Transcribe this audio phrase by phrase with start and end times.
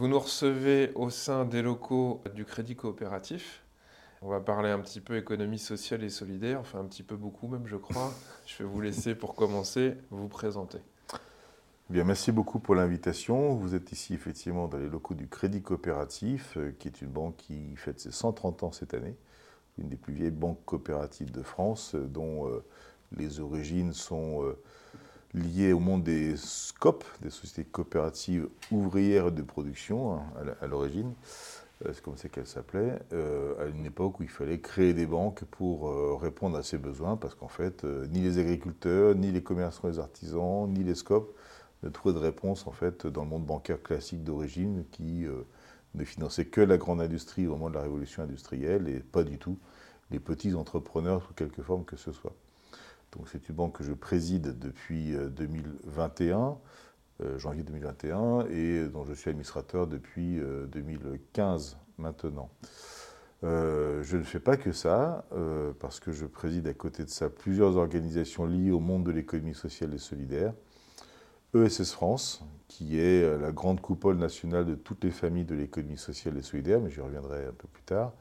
[0.00, 3.62] Vous nous recevez au sein des locaux du Crédit Coopératif.
[4.22, 7.48] On va parler un petit peu économie sociale et solidaire, enfin un petit peu beaucoup
[7.48, 8.10] même je crois.
[8.46, 10.78] Je vais vous laisser pour commencer vous présenter.
[11.90, 13.54] Bien, merci beaucoup pour l'invitation.
[13.56, 17.36] Vous êtes ici effectivement dans les locaux du Crédit Coopératif, euh, qui est une banque
[17.36, 19.18] qui fête ses 130 ans cette année,
[19.76, 22.64] une des plus vieilles banques coopératives de France, euh, dont euh,
[23.14, 24.50] les origines sont
[25.34, 30.22] liées au monde des SCOP, des sociétés coopératives ouvrières de production hein,
[30.60, 31.14] à l'origine.
[31.86, 35.06] Euh, c'est comme ça qu'elle s'appelait, euh, à une époque où il fallait créer des
[35.06, 39.42] banques pour euh, répondre à ces besoins, parce qu'en fait, ni les agriculteurs, ni les
[39.42, 41.34] commerçants les artisans, ni les SCOP
[41.82, 45.24] ne trouvaient de réponse en fait dans le monde bancaire classique d'origine qui
[45.94, 49.38] ne finançait que la grande industrie au moment de la révolution industrielle et pas du
[49.38, 49.58] tout
[50.10, 52.34] les petits entrepreneurs sous quelque forme que ce soit.
[53.12, 56.58] Donc c'est une banque que je préside depuis 2021.
[57.22, 60.40] Euh, janvier 2021 et dont je suis administrateur depuis
[60.72, 62.50] 2015 euh, maintenant.
[63.44, 65.26] Euh, je ne fais pas que ça,
[65.80, 69.54] parce que je préside à côté de ça plusieurs organisations liées au monde de l'économie
[69.54, 70.54] sociale et solidaire.
[71.54, 76.38] ESS France, qui est la grande coupole nationale de toutes les familles de l'économie sociale
[76.38, 78.12] et solidaire, mais j'y reviendrai un peu plus tard.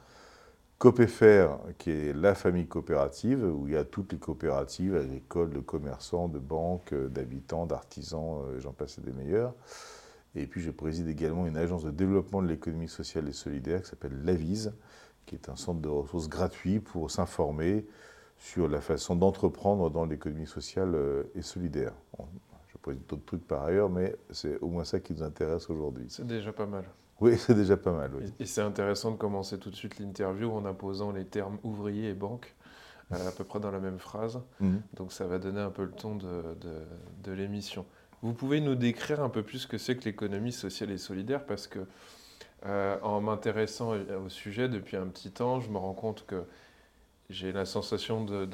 [0.79, 5.59] Copéfer, qui est la famille coopérative, où il y a toutes les coopératives agricoles, de
[5.59, 9.53] commerçants, de banques, d'habitants, d'artisans, euh, j'en passe des meilleurs.
[10.35, 13.89] Et puis je préside également une agence de développement de l'économie sociale et solidaire qui
[13.89, 14.73] s'appelle l'AVISE,
[15.25, 17.85] qui est un centre de ressources gratuit pour s'informer
[18.37, 21.91] sur la façon d'entreprendre dans l'économie sociale euh, et solidaire.
[22.67, 26.05] Je préside d'autres trucs par ailleurs, mais c'est au moins ça qui nous intéresse aujourd'hui.
[26.07, 26.85] C'est déjà pas mal.
[27.21, 28.11] Oui, c'est déjà pas mal.
[28.39, 32.13] Et, c'est intéressant de commencer tout de suite l'interview en imposant les termes ouvrier et
[32.13, 32.55] banque
[33.11, 34.41] euh, à peu près dans la même phrase.
[34.59, 34.81] Mhm.
[34.93, 36.43] Donc ça va donner un peu le ton de,
[37.23, 37.85] de, l'émission.
[38.21, 41.45] Vous pouvez nous décrire un peu plus ce que c'est que l'économie sociale et solidaire
[41.45, 41.79] parce que
[42.65, 46.43] euh, en m'intéressant au sujet depuis un petit temps, je me rends compte que
[47.29, 48.45] j'ai la sensation de,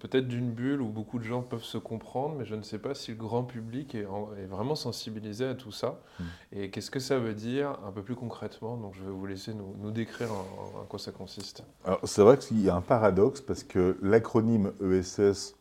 [0.00, 2.92] peut-être d'une bulle où beaucoup de gens peuvent se comprendre, mais je ne sais pas
[2.92, 4.06] si le grand public est,
[4.48, 6.00] vraiment sensibilisé à tout ça.
[6.18, 6.24] Hmm.
[6.52, 8.76] Et qu'est-ce que ça veut dire un peu plus concrètement?
[8.76, 11.62] Donc je vais vous laisser nous, décrire en, quoi ça consiste.
[11.84, 15.54] Alors c'est vrai qu'il y a un paradoxe parce que l'acronyme ESS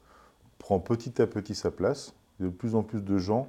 [0.57, 2.15] prend petit à petit sa place.
[2.39, 3.47] Il y a de plus en plus de gens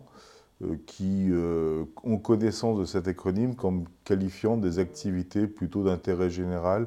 [0.63, 6.87] euh, qui euh, ont connaissance de cet acronyme comme qualifiant des activités plutôt d'intérêt général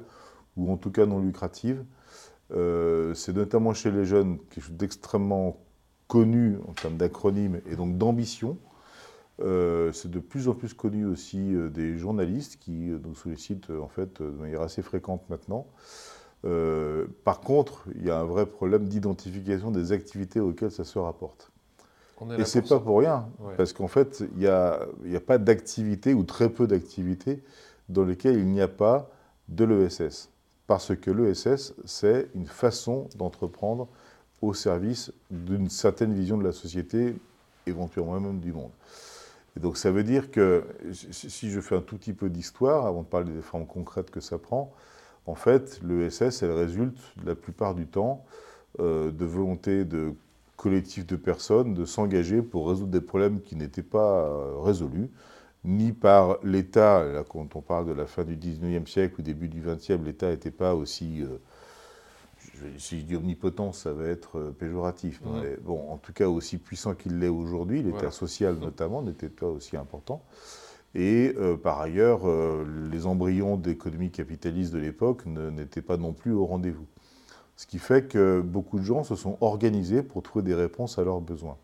[0.58, 1.86] ou en tout cas non lucrative.
[2.52, 5.58] Euh, c'est notamment chez les jeunes quelque chose d'extrêmement
[6.08, 8.58] connu en termes d'acronyme et donc d'ambition.
[9.40, 13.88] Euh, c'est de plus en plus connu aussi euh, des journalistes qui nous sollicitent en
[13.88, 15.68] fait de manière assez fréquente maintenant.
[17.24, 21.52] par contre, il y a un vrai problème d'identification des activités auxquelles ça se rapporte.
[22.40, 24.80] Et c'est pas pour rien, parce qu'en fait, il n'y a,
[25.14, 27.44] a, pas d'activité ou très peu d'activités
[27.90, 29.12] dans lesquelles il n'y a pas
[29.50, 30.32] de l'ESS
[30.68, 33.88] parce que l'ESS, c'est une façon d'entreprendre
[34.42, 37.16] au service d'une certaine vision de la société,
[37.66, 38.72] éventuellement même du monde.
[39.56, 43.02] Et donc ça veut dire que, si je fais un tout petit peu d'histoire, avant
[43.02, 44.72] de parler des formes concrètes que ça prend,
[45.26, 48.24] en fait, l'ESS, elle résulte la plupart du temps
[48.80, 50.14] euh, de volonté de
[50.58, 55.10] collectifs de personnes de s'engager pour résoudre des problèmes qui n'étaient pas euh, résolus,
[55.68, 57.04] ni par l'État.
[57.04, 60.30] Là, quand on parle de la fin du 19e siècle ou début du 20e, l'État
[60.30, 61.22] n'était pas aussi.
[61.22, 61.38] Euh,
[62.80, 65.22] si je dis omnipotent, ça va être euh, péjoratif.
[65.42, 69.46] Mais bon, en tout cas, aussi puissant qu'il l'est aujourd'hui, l'État social notamment n'était pas
[69.46, 70.24] aussi important.
[70.96, 72.22] Et euh, par ailleurs,
[72.92, 76.88] les embryons d'économie capitaliste de l'époque n'étaient pas non plus au rendez-vous.
[77.58, 81.04] Ce qui fait que beaucoup de gens se sont organisés pour trouver des réponses à
[81.04, 81.58] leurs besoins.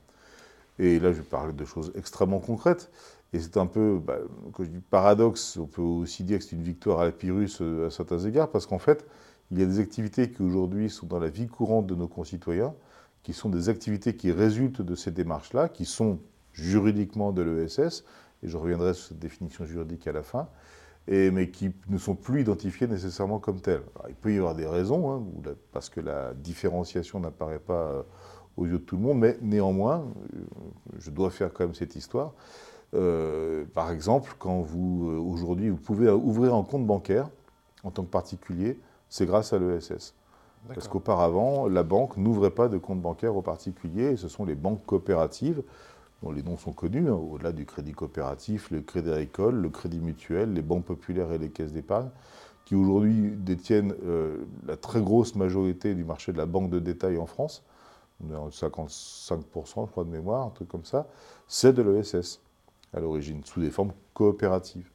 [0.79, 2.91] Et là, je vais parler de choses extrêmement concrètes.
[3.33, 4.17] Et c'est un peu, bah,
[4.53, 7.57] quand je dis paradoxe, on peut aussi dire que c'est une victoire à la Pyrrhus
[7.61, 9.05] euh, à certains égards, parce qu'en fait,
[9.51, 12.73] il y a des activités qui aujourd'hui sont dans la vie courante de nos concitoyens,
[13.23, 16.19] qui sont des activités qui résultent de ces démarches-là, qui sont
[16.51, 18.03] juridiquement de l'ESS,
[18.43, 20.47] et je reviendrai sur cette définition juridique à la fin,
[21.07, 23.83] mais qui ne sont plus identifiées nécessairement comme telles.
[24.09, 25.23] il peut y avoir des raisons, hein,
[25.71, 28.03] parce que la différenciation n'apparaît pas euh,
[28.57, 30.05] aux yeux de tout le monde, mais néanmoins,
[30.35, 30.39] euh,
[30.99, 32.33] je dois faire quand même cette histoire.
[33.73, 37.29] Par exemple, quand vous, aujourd'hui, vous pouvez ouvrir un compte bancaire
[37.83, 38.79] en tant que particulier,
[39.09, 40.13] c'est grâce à l'ESS.
[40.67, 44.55] Parce qu'auparavant, la banque n'ouvrait pas de compte bancaire aux particuliers, et ce sont les
[44.55, 45.61] banques coopératives,
[46.21, 49.99] dont les noms sont connus, hein, au-delà du crédit coopératif, le crédit agricole, le crédit
[49.99, 52.09] mutuel, les banques populaires et les caisses d'épargne,
[52.63, 57.17] qui aujourd'hui détiennent euh, la très grosse majorité du marché de la banque de détail
[57.17, 57.63] en France.
[58.25, 59.41] On est en 55%,
[59.85, 61.07] je crois, de mémoire, un truc comme ça.
[61.47, 62.39] C'est de l'ESS
[62.93, 64.89] à l'origine, sous des formes coopératives.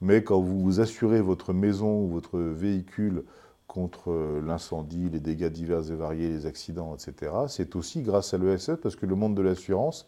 [0.00, 3.24] Mais quand vous assurez votre maison ou votre véhicule
[3.66, 7.32] contre l'incendie, les dégâts divers et variés, les accidents, etc.
[7.48, 10.06] C'est aussi grâce à l'ESS, parce que le monde de l'assurance,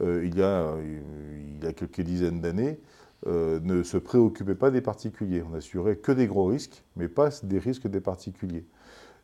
[0.00, 2.80] euh, il, y a, il y a quelques dizaines d'années,
[3.26, 5.42] euh, ne se préoccupait pas des particuliers.
[5.42, 8.64] On assurait que des gros risques, mais pas des risques des particuliers.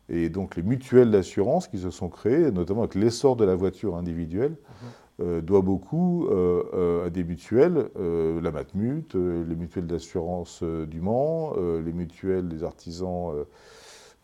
[0.09, 3.95] Et donc les mutuelles d'assurance qui se sont créées, notamment avec l'essor de la voiture
[3.95, 4.89] individuelle, mhm.
[5.19, 11.53] Euh, doit beaucoup euh, euh, à des mutuelles, la Matmut, les mutuelles d'assurance du Mans,
[11.83, 13.33] les mutuelles des artisans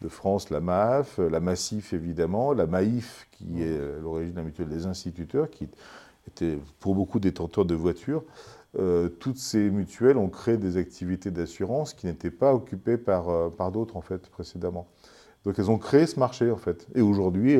[0.01, 4.69] de France, la MAF, la Massif évidemment, la MAIF qui est l'origine de la mutuelle
[4.69, 5.67] des instituteurs, qui
[6.27, 8.23] était pour beaucoup détenteurs de voitures.
[9.19, 13.97] toutes ces mutuelles ont créé des activités d'assurance qui n'étaient pas occupées par, par d'autres
[13.97, 14.87] en fait précédemment.
[15.45, 16.87] Donc elles ont créé ce marché en fait.
[16.95, 17.57] Et aujourd'hui,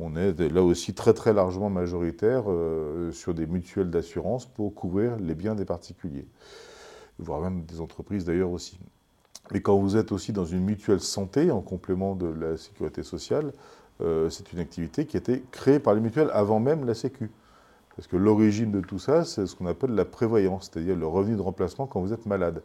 [0.00, 5.16] on est là aussi très très largement majoritaire euh, sur des mutuelles d'assurance pour couvrir
[5.16, 6.26] les biens des particuliers,
[7.18, 8.78] voire même des entreprises d'ailleurs aussi.
[9.52, 13.52] Mais quand vous êtes aussi dans une mutuelle santé en complément de la sécurité sociale,
[14.00, 17.30] euh, c'est une activité qui a été créée par les mutuelles avant même la Sécu.
[17.96, 21.36] Parce que l'origine de tout ça, c'est ce qu'on appelle la prévoyance, c'est-à-dire le revenu
[21.36, 22.62] de remplacement quand vous êtes malade.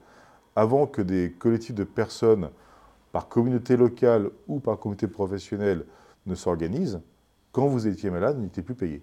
[0.56, 2.50] Avant que des collectifs de personnes,
[3.12, 5.86] par communauté locale ou par communauté professionnelle,
[6.26, 7.02] ne s'organisent,
[7.56, 9.02] quand vous étiez malade, vous n'étiez plus payé.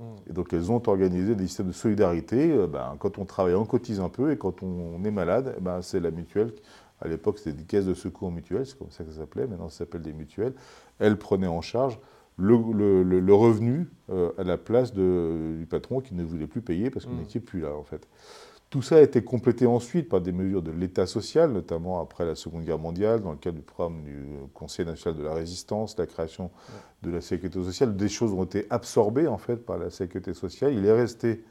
[0.00, 0.16] Hmm.
[0.28, 2.50] Et donc elles ont organisé des systèmes de solidarité.
[2.50, 5.80] Euh, ben, quand on travaille, on cotise un peu, et quand on est malade, ben,
[5.80, 6.52] c'est la mutuelle.
[7.00, 9.46] À l'époque, c'était des caisses de secours mutuelles, c'est comme ça que ça s'appelait.
[9.46, 10.54] Maintenant, ça s'appelle des mutuelles.
[10.98, 12.00] Elles prenaient en charge
[12.36, 17.12] le, revenu euh, à la place du patron qui ne voulait plus payer parce qu'on
[17.12, 17.20] hmm.
[17.20, 18.08] n'était plus là, en fait.
[18.74, 22.34] Tout ça a été complété ensuite par des mesures de l'État social, notamment après la
[22.34, 26.06] Seconde Guerre mondiale, dans le cadre du programme du Conseil national de la résistance, la
[26.06, 26.50] création
[27.04, 27.94] de la sécurité sociale.
[27.94, 30.74] Des choses ont été absorbées en fait par la sécurité sociale.
[30.74, 31.44] Il est resté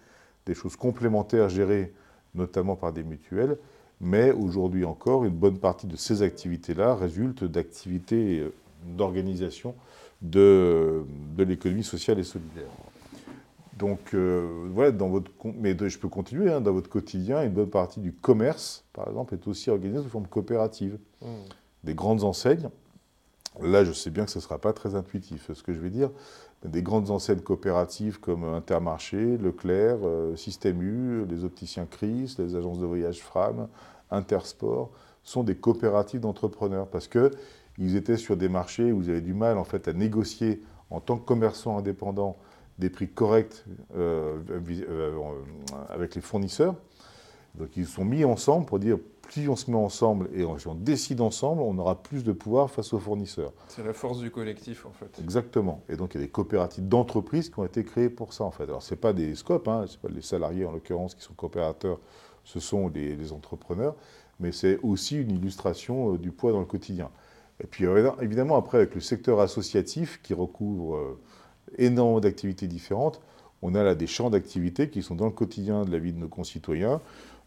[0.45, 1.93] des choses complémentaires gérées
[2.35, 3.57] notamment par des mutuelles,
[4.01, 8.53] mais aujourd'hui encore, une bonne partie de ces activités-là résultent d'activités euh,
[8.85, 9.75] d'organisation
[10.21, 11.05] de,
[11.37, 12.67] de l'économie sociale et solidaire.
[13.83, 17.69] Donc, euh, voilà, dans votre, mais je peux continuer, hein, dans votre quotidien, une bonne
[17.69, 20.97] partie du commerce, par exemple, est aussi organisée sous forme coopérative.
[21.21, 21.27] Mmh.
[21.83, 22.69] Des grandes enseignes,
[23.61, 25.89] là je sais bien que ce ne sera pas très intuitif ce que je vais
[25.89, 26.11] dire,
[26.63, 32.55] mais des grandes enseignes coopératives comme Intermarché, Leclerc, euh, Système U, les opticiens Chris, les
[32.55, 33.67] agences de voyage Fram,
[34.11, 34.91] Intersport,
[35.23, 39.57] sont des coopératives d'entrepreneurs parce qu'ils étaient sur des marchés où vous avez du mal
[39.57, 42.37] en fait à négocier en tant que commerçant indépendant
[42.79, 43.65] des prix corrects
[43.95, 45.11] euh, euh,
[45.89, 46.75] avec les fournisseurs.
[47.55, 50.67] Donc ils se sont mis ensemble pour dire plus on se met ensemble et si
[50.67, 53.53] on décide ensemble, on aura plus de pouvoir face aux fournisseurs.
[53.67, 55.21] C'est la force du collectif en fait.
[55.21, 55.81] Exactement.
[55.87, 58.51] Et donc il y a des coopératives d'entreprises qui ont été créées pour ça en
[58.51, 58.63] fait.
[58.63, 61.33] Alors ce n'est pas des scopes, hein, ce pas les salariés en l'occurrence qui sont
[61.33, 61.99] coopérateurs,
[62.43, 63.95] ce sont les, entrepreneurs,
[64.39, 67.09] mais c'est aussi une illustration euh, du poids dans le quotidien.
[67.63, 67.85] Et puis
[68.19, 71.17] évidemment après avec le secteur associatif qui recouvre
[71.77, 73.21] énormément d'activités différentes.
[73.61, 76.19] On a là des champs d'activités qui sont dans le quotidien de la vie de
[76.19, 77.01] nos concitoyens,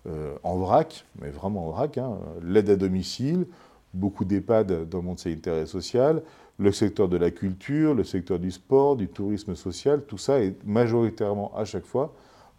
[0.06, 2.18] euh, en vrac, mais vraiment en vrac, hein.
[2.42, 3.46] l'aide à domicile,
[3.92, 6.22] beaucoup d'EHPAD dans le monde sanitaire et social,
[6.58, 10.54] le secteur de la culture, le secteur du sport, du tourisme social, tout ça est
[10.64, 12.14] majoritairement à chaque fois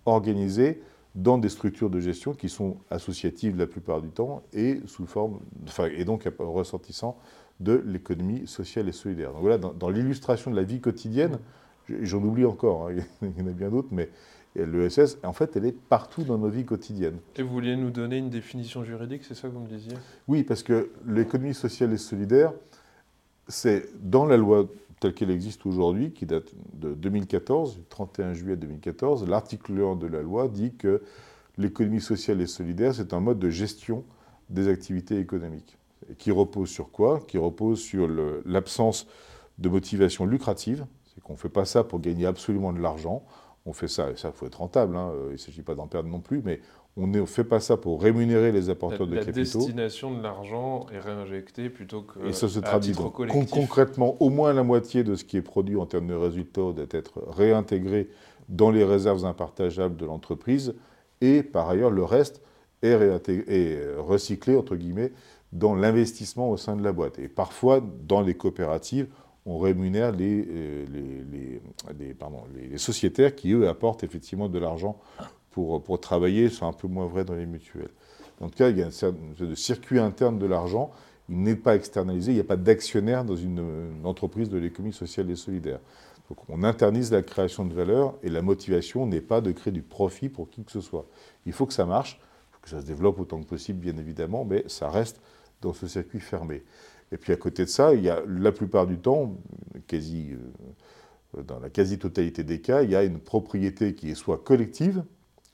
[0.06, 0.82] organisé
[1.18, 5.40] dans des structures de gestion qui sont associatives la plupart du temps et sous forme,
[5.68, 7.18] enfin, et donc ressortissant
[7.60, 9.34] de l'économie sociale et solidaire.
[9.34, 11.40] Donc voilà, dans, l'illustration de la vie quotidienne,
[11.90, 14.10] j'en oublie encore, hein, il y en a bien d'autres, mais
[14.56, 17.18] l'ESS, en fait, elle est partout dans nos vies quotidiennes.
[17.36, 19.94] Et vous vouliez nous donner une définition juridique, c'est ça que vous me disiez?
[20.28, 22.54] Oui, parce que l'économie sociale et solidaire,
[23.48, 24.68] c'est dans la loi
[25.00, 30.22] telle qu'elle existe aujourd'hui, qui date de 2014, 31 juillet 2014, l'article 1 de la
[30.22, 31.02] loi dit que
[31.58, 34.04] l'économie sociale et solidaire, c'est un mode de gestion
[34.50, 35.78] des activités économiques
[36.18, 37.20] qui repose sur quoi?
[37.28, 38.08] Qui repose sur
[38.46, 39.08] l'absence
[39.58, 40.86] de motivation lucrative.
[41.14, 43.24] C'est qu'on ne fait pas ça pour gagner absolument de l'argent.
[43.66, 45.88] On fait ça, et ça, il faut être rentable, hein, il ne s'agit pas d'en
[45.88, 46.62] perdre non plus, mais
[46.98, 49.38] on ne fait pas ça pour rémunérer les apporteurs de capitaux.
[49.38, 52.28] La destination de l'argent est réinjectée plutôt que.
[52.28, 55.86] Et ça se traduit concrètement, au moins la moitié de ce qui est produit en
[55.86, 58.10] termes de résultats doit être réintégré
[58.50, 60.74] dans les réserves impartageables de l'entreprise
[61.22, 62.42] et par ailleurs, le reste
[62.82, 65.12] est, est recyclé, entre guillemets,
[65.52, 67.20] dans l'investissement au sein de la boîte.
[67.20, 69.08] Et parfois, dans les coopératives,
[69.46, 71.62] on rémunère les, euh, les,
[71.98, 75.00] les, pardon, les, sociétaires qui, eux, apportent effectivement de l'argent
[75.80, 76.50] pour, travailler.
[76.50, 77.90] C'est un peu moins vrai dans les mutuelles.
[78.40, 80.92] En tout cas, il y a un circuit interne de l'argent.
[81.30, 82.32] Il n'est pas externalisé.
[82.32, 83.62] Il n'y a pas d'actionnaire dans une,
[84.04, 85.80] entreprise de l'économie sociale et solidaire.
[86.30, 89.82] Donc on internise la création de valeur et la motivation n'est pas de créer du
[89.82, 91.06] profit pour qui que ce soit.
[91.46, 93.98] Il faut que ça marche, il faut que ça se développe autant que possible, bien
[93.98, 95.22] évidemment, mais ça reste
[95.62, 96.64] dans ce circuit fermé.
[97.14, 99.38] Et puis à côté de ça, il y a la plupart du temps,
[99.88, 100.34] quasi,
[101.38, 105.06] euh, dans la quasi-totalité des cas, il y a une propriété qui est soit collective,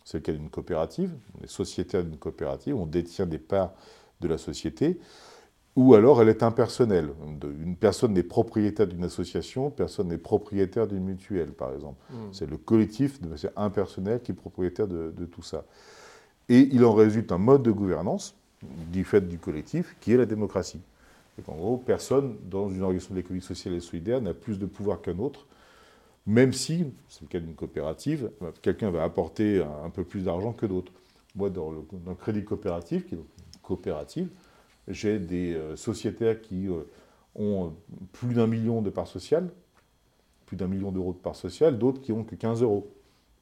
[0.04, 3.74] c'est le cas d'une coopérative, on est sociétaire d'une coopérative, on détient des parts
[4.22, 5.00] de la société,
[5.76, 7.10] ou alors elle est impersonnelle.
[7.62, 11.98] Une personne n'est propriétaire d'une association, personne n'est propriétaire d'une mutuelle, par exemple.
[12.12, 12.32] Hmm.
[12.32, 15.66] C'est le collectif, c'est impersonnel qui est propriétaire de, de, tout ça.
[16.50, 18.36] Et il en résulte un mode de gouvernance
[18.92, 20.82] du fait du collectif qui est la démocratie.
[21.48, 25.02] En gros, personne dans une organisation de l'économie sociale et solidaire n'a plus de pouvoir
[25.02, 25.48] qu'un autre,
[26.26, 30.66] même si, c'est le cas d'une coopérative, quelqu'un va apporter un, peu plus d'argent que
[30.66, 30.94] d'autres.
[31.36, 31.84] Moi, dans le,
[32.16, 33.26] crédit coopératif, qui est une
[33.62, 34.30] coopérative,
[34.88, 36.84] j'ai des euh, sociétaires qui euh,
[37.36, 37.74] ont
[38.12, 39.50] plus d'un million de parts sociales,
[40.46, 42.94] plus d'un million d'euros de parts sociales, d'autres qui ont que 15 euros,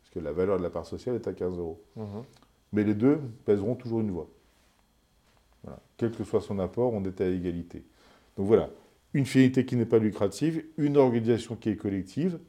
[0.02, 1.82] parce que la valeur de la part sociale est à 15 euros.
[1.96, 2.04] Mmh.
[2.74, 4.30] Mais les deux pèseront toujours une voix.
[5.98, 7.84] Quel que soit son apport, on est à égalité.
[8.36, 8.70] Donc voilà,
[9.14, 12.40] une finalité qui n'est pas lucrative, une organisation qui est collective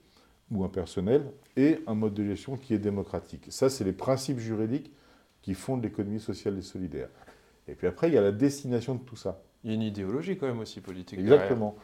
[0.53, 3.47] ou impersonnelle, et un mode de gestion qui est démocratique.
[3.49, 4.93] Ça, c'est les principes juridiques
[5.41, 7.09] qui fondent l'économie sociale et solidaire.
[7.69, 9.43] Et puis après, il y a la destination de tout ça.
[9.65, 11.19] Il y a une idéologie quand même aussi politique.
[11.19, 11.77] Exactement.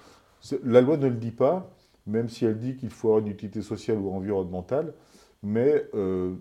[0.65, 1.75] La loi ne le dit pas,
[2.07, 4.95] même si elle dit qu'il faut avoir une utilité sociale ou environnementale,
[5.43, 6.35] mais euh,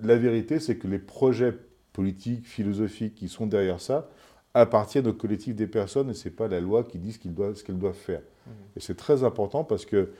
[0.00, 1.54] la vérité, c'est que les projets
[1.92, 4.08] politiques, philosophiques qui sont derrière ça
[4.54, 7.34] appartiennent au collectif des personnes et ce n'est pas la loi qui dit ce qu'elles
[7.34, 8.20] doivent, doivent, faire.
[8.20, 8.50] Mmh.
[8.76, 10.10] Et c'est très important parce que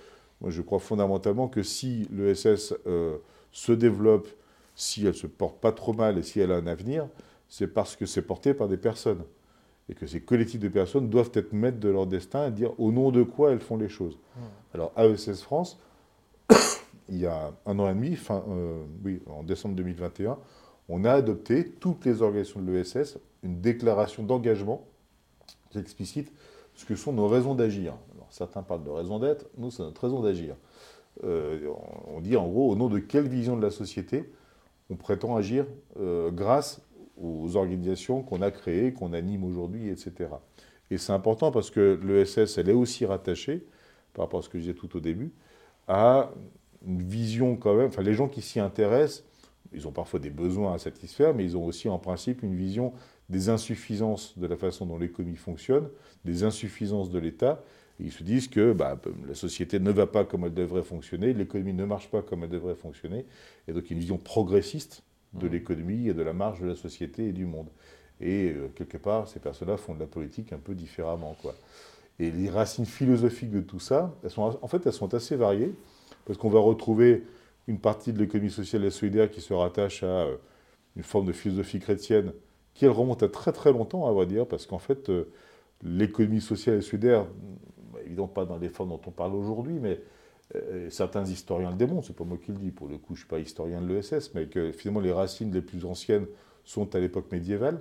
[0.40, 3.18] moi, je crois fondamentalement que si l'ESS euh,
[3.52, 4.28] se développe,
[4.74, 7.08] si elle se porte pas trop mal et si elle a un avenir,
[7.48, 9.22] c'est parce que c'est porté par des personnes.
[9.88, 12.92] Et que ces collectifs de personnes doivent être maîtres de leur destin et dire au
[12.92, 14.16] nom de quoi elles font les choses.
[14.16, 14.40] Mmh.
[14.74, 15.78] Alors, AESS France,
[17.08, 20.38] il y a un an et demi, fin, euh, oui, en décembre 2021,
[20.88, 24.86] on a adopté, toutes les organisations de l'ESS, une déclaration d'engagement
[25.70, 26.32] qui explicite
[26.74, 27.94] ce que sont nos raisons d'agir.
[28.30, 30.56] Certains parlent de raison d'être, nous, c'est notre raison d'agir.
[31.24, 31.68] Euh,
[32.06, 34.30] on dit en gros, au nom de quelle vision de la société
[34.90, 35.66] on prétend agir
[35.98, 36.82] euh, grâce
[37.16, 40.30] aux organisations qu'on a créées, qu'on anime aujourd'hui, etc.
[40.90, 43.64] Et c'est important parce que l'ESS, elle est aussi rattachée,
[44.12, 45.32] par rapport à ce que je disais tout au début,
[45.86, 46.30] à
[46.84, 49.24] une vision quand même, enfin les gens qui s'y intéressent,
[49.72, 52.92] ils ont parfois des besoins à satisfaire, mais ils ont aussi en principe une vision
[53.28, 55.88] des insuffisances de la façon dont l'économie fonctionne,
[56.24, 57.62] des insuffisances de l'État.
[58.02, 61.72] Ils se disent que bah, la société ne va pas comme elle devrait fonctionner, l'économie
[61.72, 63.26] ne marche pas comme elle devrait fonctionner,
[63.68, 65.02] et donc une vision progressiste
[65.34, 65.52] de mmh.
[65.52, 67.68] l'économie et de la marge de la société et du monde.
[68.20, 71.36] Et euh, quelque part, ces personnes-là font de la politique un peu différemment.
[71.40, 71.54] Quoi.
[72.18, 75.74] Et les racines philosophiques de tout ça, elles sont, en fait, elles sont assez variées,
[76.26, 77.24] parce qu'on va retrouver
[77.66, 80.36] une partie de l'économie sociale et solidaire qui se rattache à euh,
[80.96, 82.32] une forme de philosophie chrétienne
[82.74, 85.30] qui elle remonte à très très longtemps, à vrai dire, parce qu'en fait, euh,
[85.82, 87.26] l'économie sociale et solidaire,
[88.10, 90.00] évidemment pas dans les formes dont on parle aujourd'hui, mais
[90.56, 93.20] euh, certains historiens le démontrent, c'est pas moi qui le dis, pour le coup je
[93.20, 96.26] ne suis pas historien de l'ESS, mais que finalement les racines les plus anciennes
[96.64, 97.80] sont à l'époque médiévale,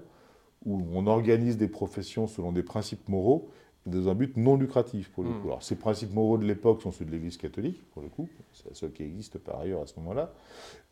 [0.65, 3.49] où on organise des professions selon des principes moraux,
[3.85, 5.41] dans un but non lucratif, pour le hmm.
[5.41, 5.47] coup.
[5.47, 8.67] Alors, ces principes moraux de l'époque sont ceux de l'Église catholique, pour le coup, c'est
[8.67, 10.33] la seule qui existe par ailleurs à ce moment-là,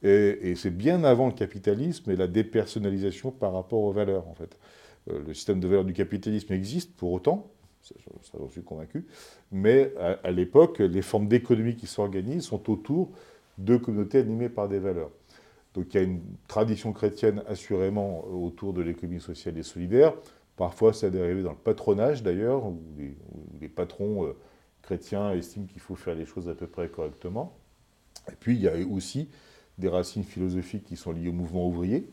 [0.01, 4.57] et, c'est bien avant le capitalisme et la dépersonnalisation par rapport aux valeurs, en fait.
[5.11, 7.51] Euh, le système de valeurs du capitalisme existe pour autant,
[7.95, 9.05] ça, j'en suis convaincu,
[9.51, 13.09] mais à, l'époque, les formes d'économie qui s'organisent sont autour
[13.57, 15.11] de communautés animées par des valeurs.
[15.73, 20.13] Donc il y a une tradition chrétienne assurément autour de l'économie sociale et solidaire,
[20.57, 22.81] Parfois, ça a dérivé dans le patronage d'ailleurs, où,
[23.61, 24.35] les, patrons euh,
[24.81, 27.55] chrétiens estiment qu'il faut faire les choses à peu près correctement.
[28.29, 29.29] Et puis, il y a aussi
[29.77, 32.09] des racines philosophiques qui sont liées au mouvement ouvrier,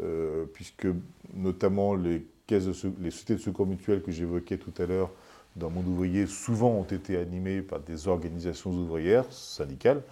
[0.00, 0.88] euh, puisque
[1.34, 2.26] notamment les,
[2.56, 5.10] les sociétés de secours mutuels que j'évoquais tout à l'heure
[5.56, 10.02] dans le monde ouvrier, souvent ont été animées par des organisations ouvrières, syndicales,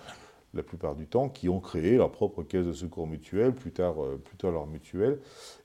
[0.54, 4.02] la plupart du temps, qui ont créé leur propre caisse de secours mutuel, plus tard,
[4.02, 5.18] euh, leur mutuelle,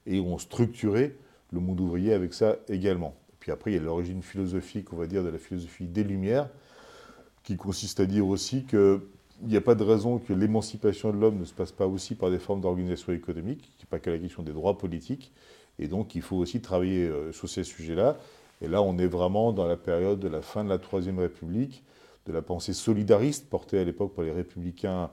[0.05, 1.15] et ont structuré
[1.51, 3.15] le monde ouvrier avec ça également.
[3.39, 6.49] Puis après, il y a l'origine philosophique, on va dire, de la philosophie des Lumières,
[7.43, 9.01] qui consiste à dire aussi que
[9.41, 12.15] il n'y a pas de raison que l'émancipation de l'homme ne se passe pas aussi
[12.15, 15.33] par des formes d'organisation économique, qui n'est pas que la question des droits politiques.
[15.79, 18.17] Et donc, il faut aussi travailler euh, sur ces sujets-là.
[18.61, 21.83] Et là, on est vraiment dans la période de la fin de la Troisième République,
[22.25, 25.09] de la pensée solidariste portée à l'époque par les républicains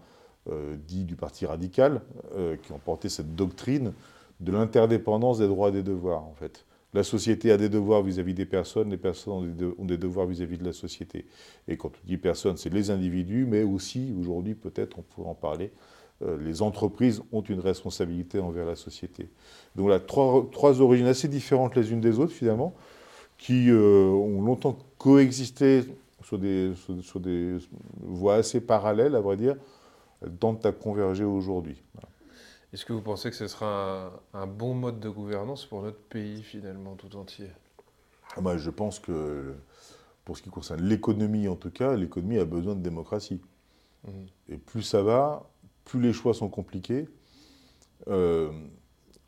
[0.48, 2.00] euh, dits du Parti radical,
[2.36, 3.92] euh, qui ont porté cette doctrine
[4.40, 6.64] de l'interdépendance des droits et des devoirs, en fait.
[6.92, 10.64] La société a des devoirs vis-à-vis des personnes, les personnes ont des, devoirs vis-à-vis de
[10.64, 11.26] la société.
[11.68, 15.34] Et quand on dit personnes, c'est les individus, mais aussi, aujourd'hui, peut-être, on pourrait en
[15.34, 15.72] parler,
[16.20, 19.30] les entreprises ont une responsabilité envers la société.
[19.76, 22.74] Donc là, trois, trois origines assez différentes les unes des autres, finalement,
[23.38, 25.84] qui euh, ont longtemps coexisté
[26.22, 27.56] sur des, sur, des
[28.02, 29.56] voies assez parallèles, à vrai dire,
[30.38, 31.82] tentent à converger aujourd'hui.
[32.72, 36.42] Est-ce que vous pensez que ce sera un, bon mode de gouvernance pour notre pays,
[36.42, 37.48] finalement, tout entier?
[38.36, 39.54] Ah bah, Je pense que,
[40.24, 43.40] pour ce qui concerne l'économie, en tout cas, l'économie a besoin de démocratie.
[44.06, 44.10] Mmh.
[44.50, 45.49] Et plus ça va,
[45.84, 47.08] plus les choix sont compliqués.
[48.08, 48.50] Euh,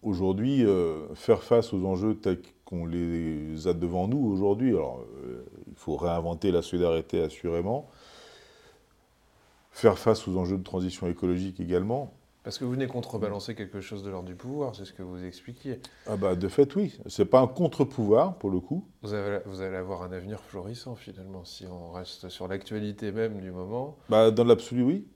[0.03, 5.45] aujourd'hui, euh, faire face aux enjeux tels qu'on les a devant nous aujourd'hui, alors euh,
[5.69, 7.89] il faut réinventer la solidarité assurément,
[9.71, 14.03] faire face aux enjeux de transition écologique également, parce que vous venez contrebalancer quelque chose
[14.03, 15.81] de l'ordre du pouvoir, c'est ce que vous expliquiez.
[16.07, 18.85] Ah bah de fait oui, c'est pas un contre-pouvoir pour le coup.
[19.03, 23.97] Vous, allez avoir un avenir florissant finalement si on reste sur l'actualité même du moment.
[24.09, 25.07] Bah dans l'absolu oui.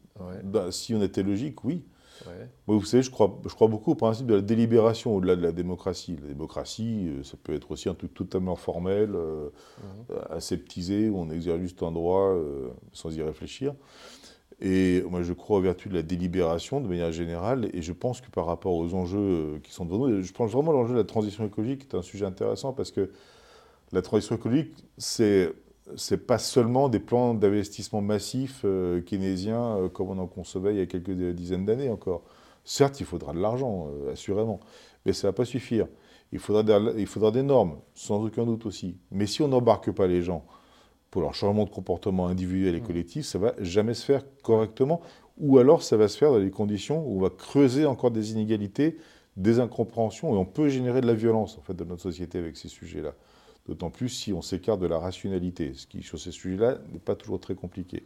[0.44, 1.84] Bah, si on était logique oui.
[2.66, 5.52] vous savez, je crois, je crois beaucoup au principe de la délibération au-delà de la
[5.52, 6.16] démocratie.
[6.22, 9.50] La démocratie, euh, ça peut être aussi un truc totalement formel, euh,
[10.08, 10.16] mhm.
[10.30, 13.74] aseptisé, où on exerce juste un droit euh, sans y réfléchir.
[14.60, 17.68] Et moi, je crois aux vertus de la délibération de manière générale.
[17.74, 20.50] Et je pense que par rapport aux enjeux euh, qui sont devant nous, je pense
[20.50, 23.10] vraiment l'enjeu de la transition écologique est un sujet intéressant parce que
[23.92, 25.52] la transition écologique, c'est
[25.96, 30.78] c'est pas seulement des plans d'investissement massifs euh, keynésiens euh, comme on en concevait il
[30.78, 32.22] y a quelques dizaines d'années encore.
[32.64, 34.58] Certes, il faudra de l'argent, assurément,
[35.04, 35.86] mais ça ne va pas suffire.
[36.32, 36.64] Il faudra,
[36.98, 38.96] il faudra des normes, sans aucun doute aussi.
[39.12, 40.44] Mais si on n'embarque pas les gens
[41.10, 42.86] pour leur changement de comportement individuel et mm.
[42.86, 45.00] collectif, ça va jamais se faire correctement,
[45.38, 48.32] ou alors ça va se faire dans des conditions où on va creuser encore des
[48.32, 48.98] inégalités,
[49.36, 52.56] des incompréhensions, et on peut générer de la violence en fait dans notre société avec
[52.56, 53.14] ces sujets-là.
[53.68, 57.16] D'autant plus si on s'écarte de la rationalité, ce qui sur ces sujets-là n'est pas
[57.16, 58.04] toujours très compliqué.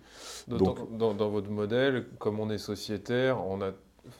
[0.48, 3.72] Donc, dans, dans, votre modèle, comme on est sociétaire, on a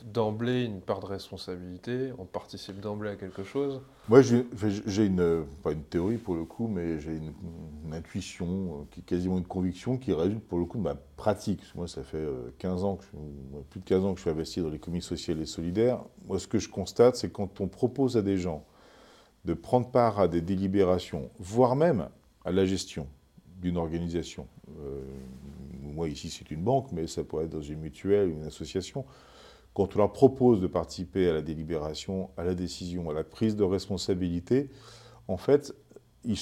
[0.05, 5.73] d'emblée une part de responsabilité, on participe d'emblée à quelque chose Moi, j'ai une, pas
[5.73, 7.33] une théorie pour le coup, mais j'ai une,
[7.93, 11.63] intuition, euh, qui est quasiment une conviction qui résulte pour le coup de ma pratique.
[11.75, 12.25] Moi, ça fait
[12.59, 13.05] 15 euh, ans, que
[13.71, 16.01] plus de 15 ans que je suis investi dans l'économie sociale et solidaire.
[16.27, 18.65] Moi, ce que je constate, c'est quand on propose à des gens
[19.45, 22.09] de prendre part à des délibérations, voire même
[22.45, 23.07] à la gestion
[23.61, 24.47] d'une organisation.
[24.81, 25.01] Euh,
[25.83, 29.05] moi, ici, c'est une banque, mais ça pourrait être dans une mutuelle, une association
[29.75, 33.57] quand on leur propose de participer à la délibération, à la décision, à la prise
[33.57, 34.69] de responsabilité,
[35.29, 35.75] en fait,
[36.25, 36.37] il,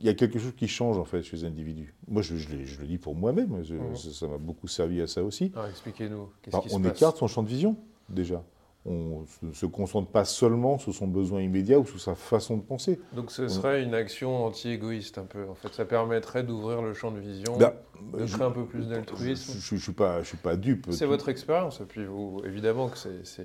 [0.00, 1.94] y a quelque chose qui change en fait chez les individus.
[2.06, 3.96] Moi, je, le dis pour moi-même, mmh.
[3.96, 5.52] ça m'a beaucoup servi à ça aussi.
[5.68, 6.28] expliquez-nous.
[6.52, 7.76] Bah, on écarte son champ de vision
[8.08, 8.44] déjà
[8.86, 12.62] on ne se concentre pas seulement sur son besoin immédiat ou sur sa façon de
[12.62, 12.98] penser.
[13.14, 15.46] Donc ce serait une action anti-égoïste un peu.
[15.48, 17.74] En fait, ça permettrait d'ouvrir le champ de vision, bah,
[18.18, 19.52] de créer un peu plus d'altruisme.
[19.60, 20.86] Je ne suis, pas, je suis pas dupe.
[20.90, 23.44] C'est votre expérience, et puis vous, évidemment que c'est...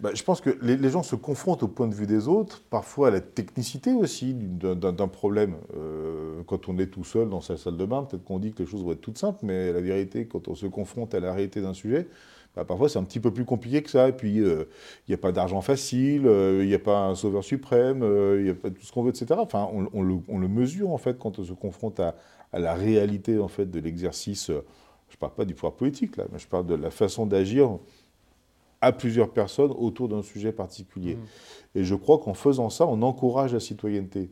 [0.00, 3.08] Bah, je pense que les, gens se confrontent au point de vue des autres, parfois
[3.08, 5.56] à la technicité aussi d'un problème.
[5.76, 8.62] Euh, quand on est tout seul dans sa salle de bain, peut-être qu'on dit que
[8.62, 11.34] les choses vont être toutes simples, mais la vérité, quand on se confronte à la
[11.34, 12.08] réalité d'un sujet,
[12.56, 14.08] bah, parfois c'est un petit peu plus compliqué que ça.
[14.08, 14.64] Et puis, euh,
[15.06, 18.38] il n'y a pas d'argent facile, euh, il n'y a pas un sauveur suprême, euh,
[18.38, 19.38] il n'y a pas tout ce qu'on veut, etc.
[19.38, 22.14] Enfin, on, le, mesure, en fait, quand on se confronte à,
[22.52, 24.48] la réalité, en fait, de l'exercice.
[24.48, 27.78] je ne parle pas du pouvoir politique, là, mais je parle de la façon d'agir
[28.80, 31.14] à plusieurs personnes autour d'un sujet particulier.
[31.14, 31.78] Mmh.
[31.78, 34.30] Et je crois qu'en faisant ça, on encourage la citoyenneté.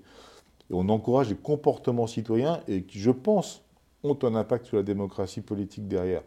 [0.70, 3.62] Et on encourage les comportements citoyens et qui, je pense,
[4.02, 6.22] ont un impact sur la démocratie politique derrière.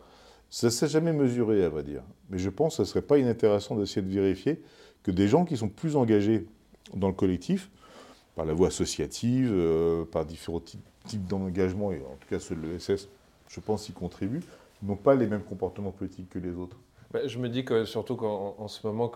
[0.52, 2.04] Ça ne s'est jamais mesuré, à vrai dire.
[2.30, 4.62] Mais je pense que ce ne serait pas inintéressant d'essayer de vérifier
[5.02, 6.46] que des gens qui sont plus engagés
[6.94, 7.72] dans le collectif,
[8.36, 12.68] par la voie associative, euh, par différents types, d'engagement, et en tout cas ceux de
[12.68, 13.08] l'ESS,
[13.48, 14.44] je pense, y contribuent,
[14.84, 16.78] n'ont pas les mêmes comportements politiques que les autres.
[17.12, 19.10] Bah, je me dis que surtout qu'en ce moment,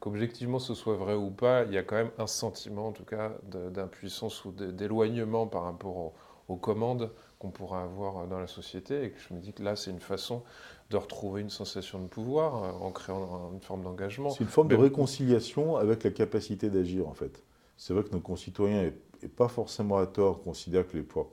[0.00, 3.04] qu'objectivement ce soit vrai ou pas, il y a quand même un sentiment, en tout
[3.04, 3.32] cas,
[3.72, 6.12] d'impuissance ou d'éloignement par rapport
[6.48, 9.02] aux commandes qu'on pourra avoir dans la société.
[9.02, 10.44] Et que je me dis que là, c'est une façon
[10.90, 14.30] de retrouver une sensation de pouvoir euh, en créant une forme d'engagement.
[14.30, 17.42] C'est une forme de réconciliation avec la capacité d'agir, en fait.
[17.76, 21.30] c'est vrai que nos concitoyens, et pas forcément à tort, considèrent que les pouvoirs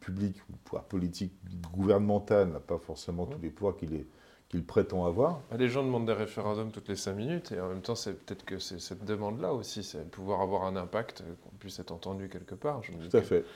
[0.00, 1.32] publics, ou pouvoirs politiques,
[1.72, 4.06] gouvernementaux n'a pas forcément tous les pouvoirs qu'il est
[4.52, 5.40] qu'il prétend avoir.
[5.50, 8.12] Ah, les gens demandent des référendums toutes les cinq minutes, et en même temps, c'est
[8.12, 12.28] peut-être que c'est cette demande-là aussi, c'est pouvoir avoir un impact, qu'on puisse être entendu
[12.28, 12.82] quelque part.
[12.82, 13.46] Je Tout à fait.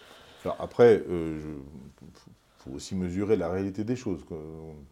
[0.45, 1.39] Alors après, il euh,
[2.59, 4.25] faut aussi mesurer la réalité des choses.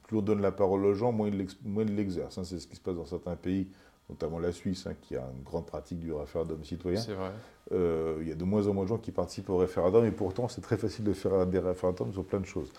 [0.07, 2.39] Plus on donne la parole aux gens, moins ils l'exercent.
[2.39, 2.45] Hein.
[2.45, 3.69] C'est ce qui se passe dans certains pays,
[4.09, 7.01] notamment la Suisse, hein, qui a une grande pratique du référendum citoyen.
[7.01, 7.31] C'est vrai.
[7.73, 10.11] Euh, il y a de moins en moins de gens qui participent au référendum, et
[10.11, 12.73] pourtant, c'est très facile de faire des référendums sur plein de choses.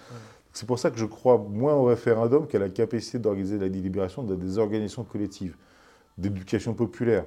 [0.54, 4.23] C'est pour ça que je crois moins au référendum qu'à la capacité d'organiser la délibération
[4.23, 5.58] dans des organisations collectives,
[6.17, 7.25] d'éducation populaire.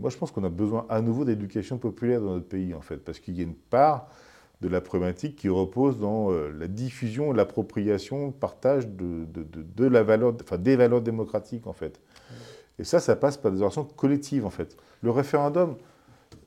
[0.00, 2.98] Moi, je pense qu'on a besoin à nouveau d'éducation populaire dans notre pays, en fait,
[2.98, 4.08] parce qu'il y a une part
[4.62, 10.04] de la problématique qui repose dans euh, la diffusion, l'appropriation, le partage de, de, la
[10.04, 12.00] valeur, enfin, des valeurs démocratiques, en fait.
[12.78, 14.76] Et ça, ça passe par des organisations collectives, en fait.
[15.02, 15.74] Le référendum,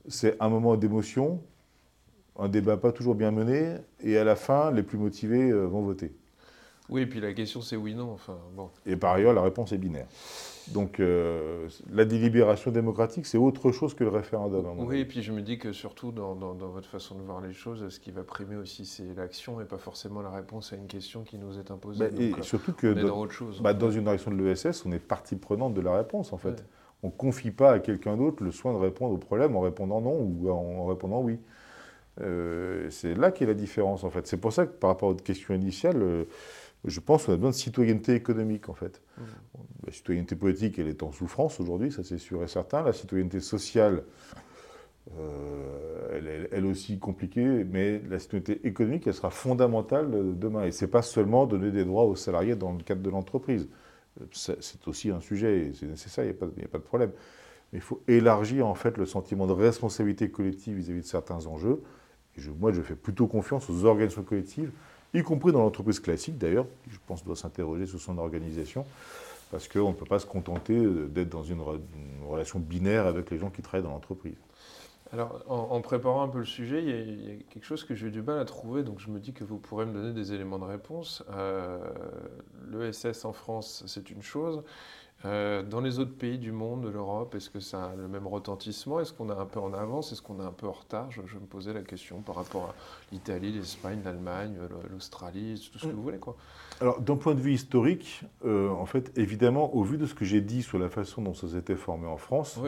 [0.08, 1.42] c'est un moment d'émotion,
[2.40, 5.82] un débat pas toujours bien mené, et à la fin, les plus motivés euh, vont
[5.82, 6.14] voter.
[6.88, 8.12] Oui, et puis la question c'est oui-non.
[8.14, 8.70] Enfin, bon.
[8.86, 10.08] Et par ailleurs, la réponse est binaire.
[10.70, 14.66] Donc euh, la délibération démocratique, c'est autre chose que le référendum.
[14.80, 17.88] Oui, et puis je me dis que surtout dans, votre façon de voir les choses,
[17.90, 21.24] ce qui va primer aussi, c'est l'action et pas forcément la réponse à une question
[21.24, 22.00] qui nous est imposée.
[22.00, 24.92] Bah, et euh, surtout que dans, autre chose, bah, dans une réaction de l'ESS, on
[24.92, 26.66] est partie prenante de la réponse en fait.
[27.04, 30.02] On ne confie pas à quelqu'un d'autre le soin de répondre au problème en répondant
[30.02, 31.40] non ou en répondant oui.
[32.22, 34.26] Euh, c'est là qu'est la différence en fait.
[34.28, 36.24] C'est pour ça que par rapport à votre question initiale, euh,
[36.86, 39.02] je pense qu'on a besoin de citoyenneté économique en fait.
[39.18, 39.24] Mmh.
[39.86, 42.84] La citoyenneté politique, elle est en souffrance aujourd'hui, ça c'est sûr et certain.
[42.84, 44.04] La citoyenneté sociale,
[45.18, 50.66] euh, elle est elle aussi compliquée, mais la citoyenneté économique, elle sera fondamentale demain.
[50.66, 53.68] Et c'est pas seulement donner des droits aux salariés dans le cadre de l'entreprise.
[54.32, 57.12] C'est aussi un sujet, c'est nécessaire, il n'y a, a, pas de problème.
[57.74, 61.82] Mais il faut élargir en fait le sentiment de responsabilité collective vis-à-vis de certains enjeux
[62.60, 64.72] moi, je fais plutôt confiance aux organisations collectives,
[65.16, 68.86] y compris dans l'entreprise classique d'ailleurs, qui je pense doit s'interroger sur son organisation,
[69.52, 71.62] parce qu'on ne peut pas se contenter d'être dans une,
[72.28, 74.36] relation binaire avec les gens qui travaillent dans l'entreprise.
[75.14, 78.12] Alors, en, préparant un peu le sujet, il y, a, quelque chose que j'ai eu
[78.12, 80.58] du mal à trouver, donc je me dis que vous pourrez me donner des éléments
[80.58, 81.24] de réponse.
[81.30, 81.80] Euh,
[82.72, 84.64] L'ESS en France, c'est une chose.
[85.26, 88.28] Euh, dans les autres pays du monde, de l'Europe, est-ce que ça a le même
[88.28, 89.00] retentissement?
[89.00, 90.12] Est-ce qu'on est un peu en avance?
[90.12, 91.10] Est-ce qu'on est un peu en retard?
[91.10, 92.76] Je, me posais la question par rapport à
[93.12, 94.56] l'Italie, l'Espagne, l'Allemagne,
[94.92, 95.96] l'Australie, tout ce que mm.
[95.96, 96.20] vous voulez.
[96.20, 96.36] Quoi.
[96.80, 100.26] Alors, d'un point de vue historique, euh, en fait, évidemment, au vu de ce que
[100.26, 102.60] j'ai dit sur la façon dont ça s'était formé en France,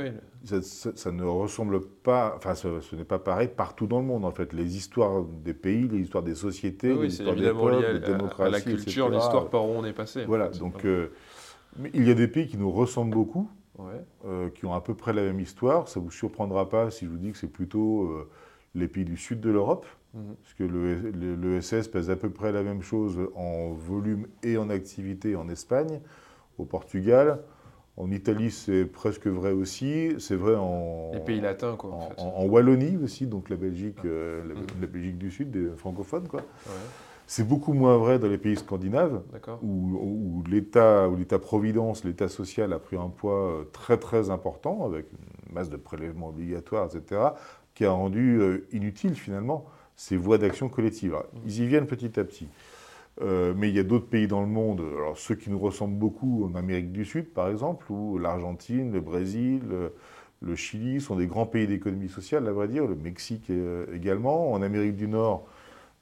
[0.43, 4.53] ça, ne ressemble pas, enfin, ce, n'est pas pareil partout dans le monde, en fait.
[4.53, 8.49] Les histoires des pays, les histoires des sociétés, les histoires des peuples, des démocraties, à
[8.49, 10.25] la culture, l'histoire par où on est passé.
[10.25, 10.85] Voilà, donc...
[11.77, 13.49] Mais il y a des pays qui nous ressemblent beaucoup,
[14.25, 15.87] euh, qui ont à peu près la même histoire.
[15.87, 18.29] Ça ne vous surprendra pas si je vous dis que c'est plutôt euh,
[18.75, 20.35] les pays du sud de l'Europe, mhm.
[20.41, 25.35] parce que l'ESS pèse à peu près la même chose en volume et en activité
[25.35, 26.01] en Espagne,
[26.57, 27.41] au Portugal.
[27.97, 30.13] En Italie, c'est presque vrai aussi.
[30.19, 31.11] C'est vrai en.
[31.13, 31.97] Les pays latins, quoi.
[32.17, 34.65] En, Wallonie aussi, donc la Belgique, euh, mhm.
[34.81, 36.41] la, Belgique du Sud, des francophones, quoi.
[37.29, 39.21] C'est beaucoup moins vrai dans les pays scandinaves,
[39.61, 45.07] où, l'État, où l'État-providence, l'État social a pris un poids euh, très très important, avec
[45.11, 47.21] une masse de prélèvements obligatoires, etc.,
[47.75, 49.65] qui a rendu euh, inutile finalement
[49.97, 51.11] ces voies d'action collective.
[51.11, 51.37] Mm.
[51.45, 52.47] ils y viennent petit à petit.
[53.21, 55.97] Euh, mais il y a d'autres pays dans le monde, alors ceux qui nous ressemblent
[55.97, 59.63] beaucoup en Amérique du Sud par exemple, ou l'Argentine, le Brésil,
[60.41, 63.51] le Chili sont des grands pays d'économie sociale, à vrai dire, le Mexique
[63.91, 64.51] également.
[64.51, 65.47] En Amérique du Nord,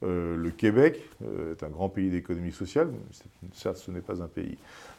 [0.02, 2.90] euh, le Québec euh, est un grand pays d'économie sociale,
[3.54, 4.58] certes ce n'est pas un pays,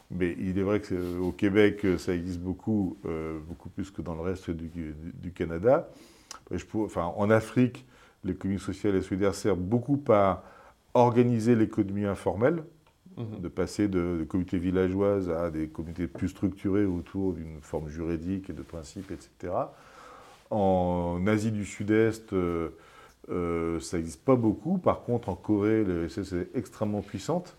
[0.10, 4.22] mais il est vrai qu'au Québec ça existe beaucoup, euh, beaucoup plus que dans le
[4.22, 5.88] reste du, Canada.
[6.74, 7.86] enfin, en Afrique,
[8.24, 10.44] l'économie sociale et solidaire sert beaucoup à
[10.96, 12.64] organiser l'économie informelle,
[13.18, 13.40] mhm.
[13.40, 18.50] de passer de, de, communautés villageoises à des communautés plus structurées autour d'une forme juridique
[18.50, 19.54] et de principes, etc.
[20.50, 22.34] En Asie du Sud-Est,
[23.30, 24.78] euh, ça n'existe pas beaucoup.
[24.78, 27.56] Par contre, en Corée, l'ESS est extrêmement puissante,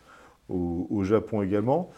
[0.48, 1.90] au, Japon également.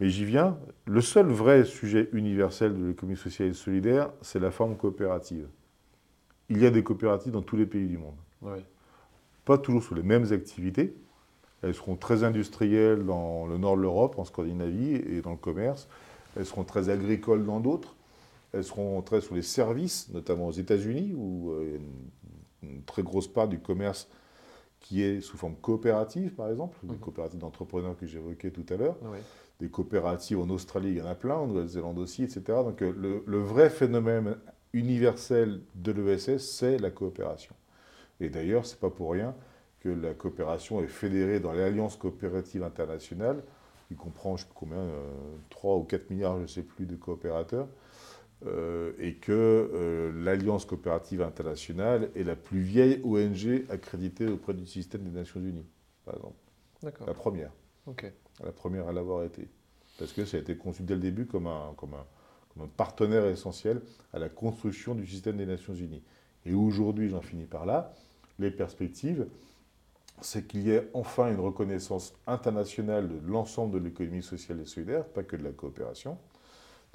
[0.00, 0.56] Mais j'y viens.
[0.86, 5.46] Le seul vrai sujet universel de l'économie sociale et solidaire, c'est la forme coopérative.
[6.48, 8.14] Il y a des coopératives dans tous les pays du monde.
[9.44, 10.94] Pas toujours sur les mêmes activités.
[11.62, 15.88] Elles seront très industrielles dans le nord de l'Europe, en Scandinavie et dans le commerce.
[16.36, 17.96] Elles seront très agricoles dans d'autres.
[18.52, 21.92] Elles seront très sur les services, notamment aux États-Unis, où il y a une
[22.62, 24.08] une très grosse part du commerce
[24.80, 27.00] qui est sous forme coopérative, par exemple, des mhm.
[27.00, 28.96] coopératives d'entrepreneurs que j'évoquais tout à l'heure.
[29.60, 32.42] Des coopératives en Australie, il y en a plein, en Nouvelle-Zélande aussi, etc.
[32.46, 34.36] Donc euh, le, vrai phénomène
[34.72, 37.54] universel de l'ESS, c'est la coopération.
[38.20, 39.34] Et d'ailleurs, ce n'est pas pour rien
[39.80, 43.42] que la coopération est fédérée dans l'Alliance coopérative internationale,
[43.88, 44.86] qui comprend, je sais pas combien,
[45.50, 47.66] 3 ou 4 milliards, je ne sais plus, de coopérateurs,
[48.46, 54.64] euh, et que euh, l'Alliance coopérative internationale est la plus vieille ONG accréditée auprès du
[54.64, 55.66] système des Nations Unies,
[56.04, 56.36] par exemple.
[56.82, 57.50] La première.
[58.44, 59.48] La première à l'avoir été.
[59.98, 62.06] Parce que ça a été conçu dès le début comme un, comme, un,
[62.54, 66.04] comme un partenaire essentiel à la construction du système des Nations Unies.
[66.46, 67.92] Et aujourd'hui, j'en finis par là,
[68.38, 69.26] les perspectives,
[70.20, 75.04] c'est qu'il y ait enfin une reconnaissance internationale de l'ensemble de l'économie sociale et solidaire,
[75.04, 76.18] pas que de la coopération,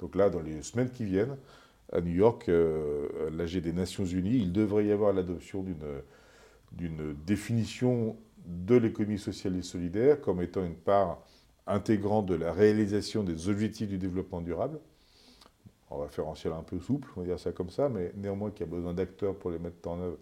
[0.04, 1.34] donc là, dans les semaines qui viennent,
[1.90, 5.64] à New York, euh, à l'AG des Nations Unies, il devrait y avoir l'adoption
[6.72, 8.14] d'une définition
[8.44, 11.22] de l'économie sociale et solidaire comme étant une part
[11.66, 14.78] intégrante de la réalisation des objectifs du développement durable.
[15.90, 18.68] Va faire un peu souple, on va dire ça comme ça, mais néanmoins qu'il y
[18.68, 20.18] a besoin d'acteurs pour les mettre en œuvre.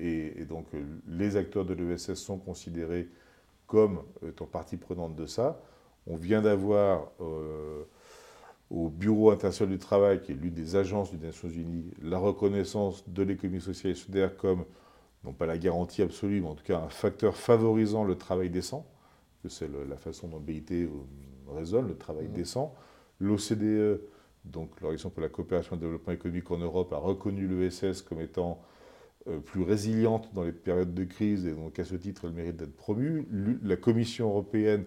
[0.00, 3.08] Et, donc euh, les acteurs de l'ESS sont considérés
[3.68, 5.62] comme étant partie prenante de ça.
[6.08, 7.12] On vient d'avoir...
[7.20, 7.84] Euh,
[8.72, 13.06] au Bureau international du travail, qui est l'une des agences des Nations Unies, la reconnaissance
[13.06, 14.64] de l'économie sociale et solidaire comme,
[15.24, 18.86] non pas la garantie absolue, mais en tout cas un facteur favorisant le travail décent,
[19.42, 20.88] que c'est la façon dont BIT euh,
[21.48, 22.32] raisonne, le travail mmh.
[22.32, 22.74] décent.
[23.20, 24.00] L'OCDE,
[24.46, 28.20] donc l'Organisation pour la coopération et le développement économique en Europe, a reconnu l'ESS comme
[28.20, 28.62] étant
[29.28, 32.56] euh, plus résiliente dans les périodes de crise et donc à ce titre elle mérite
[32.56, 33.28] d'être promue.
[33.62, 34.84] La Commission européenne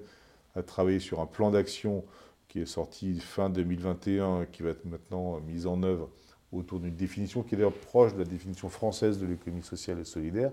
[0.55, 2.03] a travaillé sur un plan d'action
[2.47, 6.09] qui est sorti fin 2021, qui va être maintenant mise en œuvre
[6.51, 10.05] autour d'une définition qui est d'ailleurs proche de la définition française de l'économie sociale et
[10.05, 10.51] solidaire.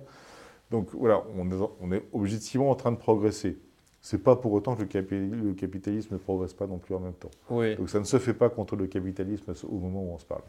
[0.70, 3.58] Donc voilà, on est, objectivement en train de progresser.
[4.00, 7.12] Ce n'est pas pour autant que le capitalisme ne progresse pas non plus en même
[7.12, 7.30] temps.
[7.50, 10.42] Donc ça ne se fait pas contre le capitalisme au moment où on se parle.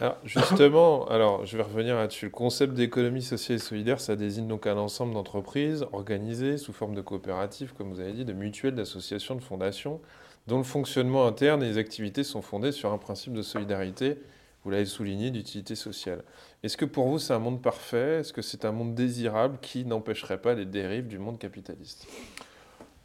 [0.00, 2.26] Alors justement, alors je vais revenir là-dessus.
[2.26, 6.94] Le concept d'économie sociale et solidaire, ça désigne donc un ensemble d'entreprises organisées sous forme
[6.94, 10.00] de coopératives, comme vous avez dit, de mutuelles, d'associations, de fondations,
[10.46, 14.18] dont le fonctionnement interne et les activités sont fondées sur un principe de solidarité,
[14.64, 16.22] vous l'avez souligné, d'utilité sociale.
[16.62, 18.20] Est-ce que pour vous c'est un monde parfait?
[18.20, 22.06] Est-ce que c'est un monde désirable qui n'empêcherait pas les dérives du monde capitaliste?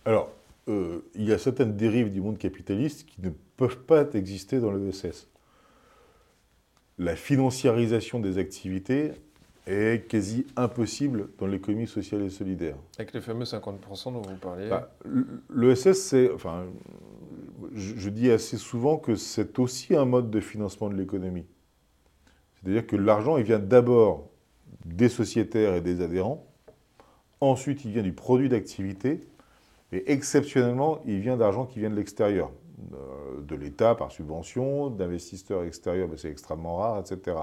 [0.05, 0.29] Alors,
[0.67, 4.71] euh, il y a certaines dérives du monde capitaliste qui ne peuvent pas exister dans
[4.71, 5.27] l'ESS.
[6.99, 9.11] La financiarisation des activités
[9.67, 12.75] est quasi impossible dans l'économie sociale et solidaire.
[12.97, 14.91] Avec les fameux 50% dont vous parliez bah,
[15.53, 16.31] L'ESS, c'est.
[16.31, 16.65] Enfin,
[17.73, 21.45] je, dis assez souvent que c'est aussi un mode de financement de l'économie.
[22.55, 24.29] C'est-à-dire que l'argent, il vient d'abord
[24.85, 26.45] des sociétaires et des adhérents,
[27.41, 29.21] ensuite il vient du produit d'activité,
[29.91, 32.51] et exceptionnellement, il vient d'argent qui vient de l'extérieur,
[32.93, 37.37] euh, de l'État par subvention, d'investisseurs extérieurs, mais c'est extrêmement rare, etc.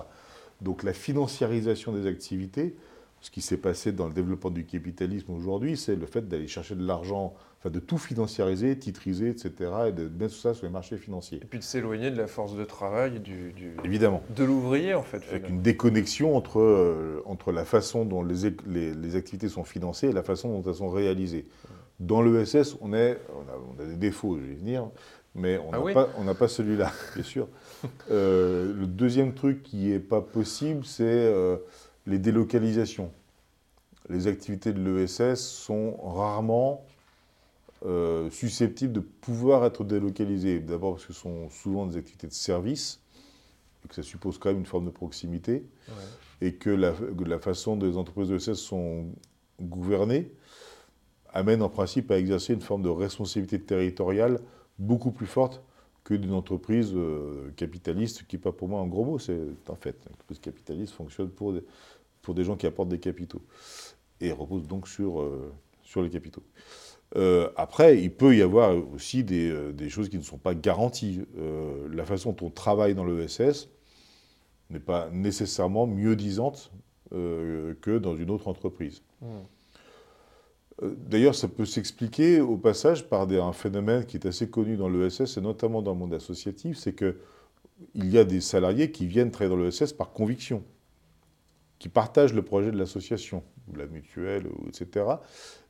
[0.61, 2.77] Donc la financiarisation des activités,
[3.21, 6.75] ce qui s'est passé dans le développement du capitalisme aujourd'hui, c'est le fait d'aller chercher
[6.75, 7.35] de l'argent,
[7.65, 9.53] enfin de tout financiariser, titriser, etc.,
[9.89, 11.39] et de mettre tout ça sur les marchés financiers.
[11.43, 14.23] Et puis de s'éloigner de la force de travail, du, Évidemment.
[14.37, 15.23] de l'ouvrier en fait.
[15.31, 20.13] Avec une déconnexion entre, euh, entre la façon dont les, les, activités sont financées et
[20.13, 21.47] la façon dont elles sont réalisées.
[22.01, 23.15] Dans l'ESS, on, on, a,
[23.79, 24.91] on a des défauts, je vais y venir,
[25.35, 27.49] mais on ah n'a pas, celui-là, bien sûr.
[28.11, 31.57] Euh, le deuxième truc qui n'est pas possible, c'est euh,
[32.07, 33.11] les délocalisations.
[34.11, 36.85] Les activités de l'ESS sont rarement
[37.85, 40.61] euh, susceptibles de pouvoir être délocalisées.
[40.61, 43.01] D'abord parce que ce sont souvent des activités de service,
[43.85, 45.65] et que ça suppose quand même une forme de proximité,
[46.41, 46.95] et que la,
[47.27, 49.07] la, façon dont les entreprises de l'ESS sont
[49.61, 50.33] gouvernées
[51.33, 54.41] amène en principe à exercer une forme de responsabilité territoriale
[54.79, 55.63] beaucoup plus forte
[56.05, 59.75] que d'une entreprise euh, capitaliste, qui n'est pas pour moi un gros mot, c'est en
[59.75, 59.97] fait.
[60.07, 61.65] L'entreprise capitaliste fonctionne pour des,
[62.23, 63.43] pour des gens qui apportent des capitaux
[64.21, 66.43] et repose donc sur, euh, sur les capitaux.
[67.17, 71.21] Euh, après, il peut y avoir aussi des, des, choses qui ne sont pas garanties.
[71.91, 73.69] la façon dont on travaille dans l'ESS
[74.71, 76.73] n'est pas nécessairement mieux disante
[77.11, 79.03] que dans une autre entreprise.
[79.23, 79.27] Mmh.
[80.83, 85.37] D'ailleurs, ça peut s'expliquer au passage par un phénomène qui est assez connu dans l'ESS
[85.37, 87.15] et notamment dans le monde associatif, c'est qu'il
[87.95, 90.65] y a des salariés qui viennent travailler dans l'ESS par conviction,
[91.79, 95.07] qui partagent le projet de l'association, ou la mutuelle, etc.,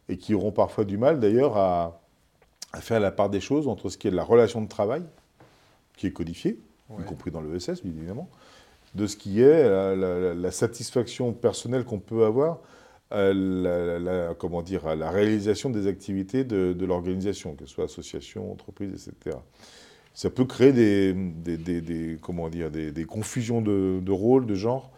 [0.08, 2.00] et qui auront parfois du mal d'ailleurs à,
[2.80, 5.04] faire la part des choses entre ce qui est de la relation de travail,
[5.96, 6.58] qui est codifiée,
[6.98, 8.28] y compris dans l'ESS, bien évidemment,
[8.96, 9.68] de ce qui est
[10.34, 12.58] la satisfaction personnelle qu'on peut avoir
[13.12, 19.36] la, comment dire, la réalisation des activités de, l'organisation, que ce soit association, entreprise, etc.
[20.12, 24.90] ça peut créer des, des, comment dire, des, confusions de, de rôles, de genre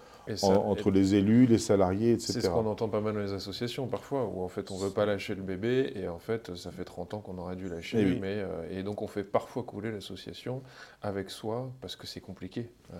[0.42, 2.32] entre les élus, les salariés, etc.
[2.32, 4.84] C'est ce qu'on entend pas mal dans les associations parfois, où en fait on ne
[4.84, 7.68] veut pas lâcher le bébé, et en fait ça fait 30 ans qu'on aurait dû
[7.68, 10.62] lâcher, et, eh mais, euh, et donc on fait parfois couler l'association
[11.02, 12.70] avec soi, parce que c'est compliqué.
[12.92, 12.96] Euh,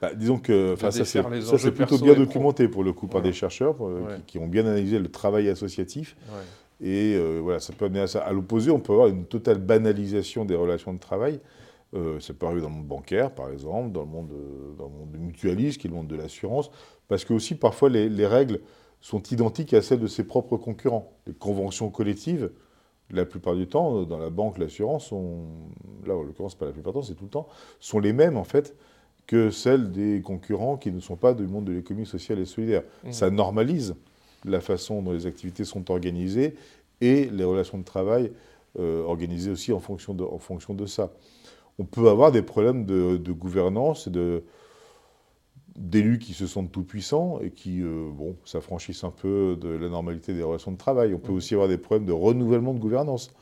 [0.00, 4.18] bah, disons que ça c'est plutôt bien documenté pour le coup par des chercheurs euh,
[4.26, 6.16] qui, ont bien analysé le travail associatif.
[6.80, 8.20] Et voilà, ça peut amener à ça.
[8.20, 11.40] À l'opposé, on peut avoir une totale banalisation des relations de travail.
[11.94, 14.84] Euh, ça peut arriver dans le monde bancaire, par exemple, dans le monde, euh, dans
[14.84, 16.70] le monde mutualiste, qui est le monde de l'assurance,
[17.08, 18.60] parce que aussi parfois les, règles
[19.00, 21.12] sont identiques à celles de ses propres concurrents.
[21.26, 22.50] Les conventions collectives,
[23.10, 25.44] la plupart du temps, dans la banque, l'assurance, sont,
[26.04, 28.36] là en l'occurrence pas la plupart du temps, c'est tout le temps, sont les mêmes
[28.36, 28.74] en fait
[29.26, 32.82] que celles des concurrents qui ne sont pas du monde de l'économie sociale et solidaire.
[33.04, 33.12] Mmh.
[33.12, 33.94] Ça normalise
[34.44, 36.56] la façon dont les activités sont organisées
[37.00, 38.32] et les relations de travail
[38.78, 41.12] euh, organisées aussi en fonction de, en fonction de ça
[41.78, 44.44] on peut avoir des problèmes de, gouvernance et de
[45.76, 50.32] d'élus qui se sentent tout-puissants et qui euh, bon, s'affranchissent un peu de la normalité
[50.32, 51.12] des relations de travail.
[51.14, 53.32] On peut aussi avoir des problèmes de renouvellement de gouvernance.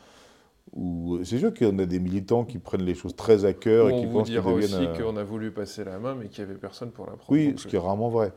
[1.24, 4.06] C'est sûr qu'on a des militants qui prennent les choses très à cœur et qui
[4.06, 4.56] pensent qu'ils deviennent...
[4.56, 7.12] aussi euh, qu'on a voulu passer la main, mais qu'il n'y avait personne pour la
[7.12, 7.30] prendre.
[7.30, 8.32] Oui, ce qui est rarement vrai.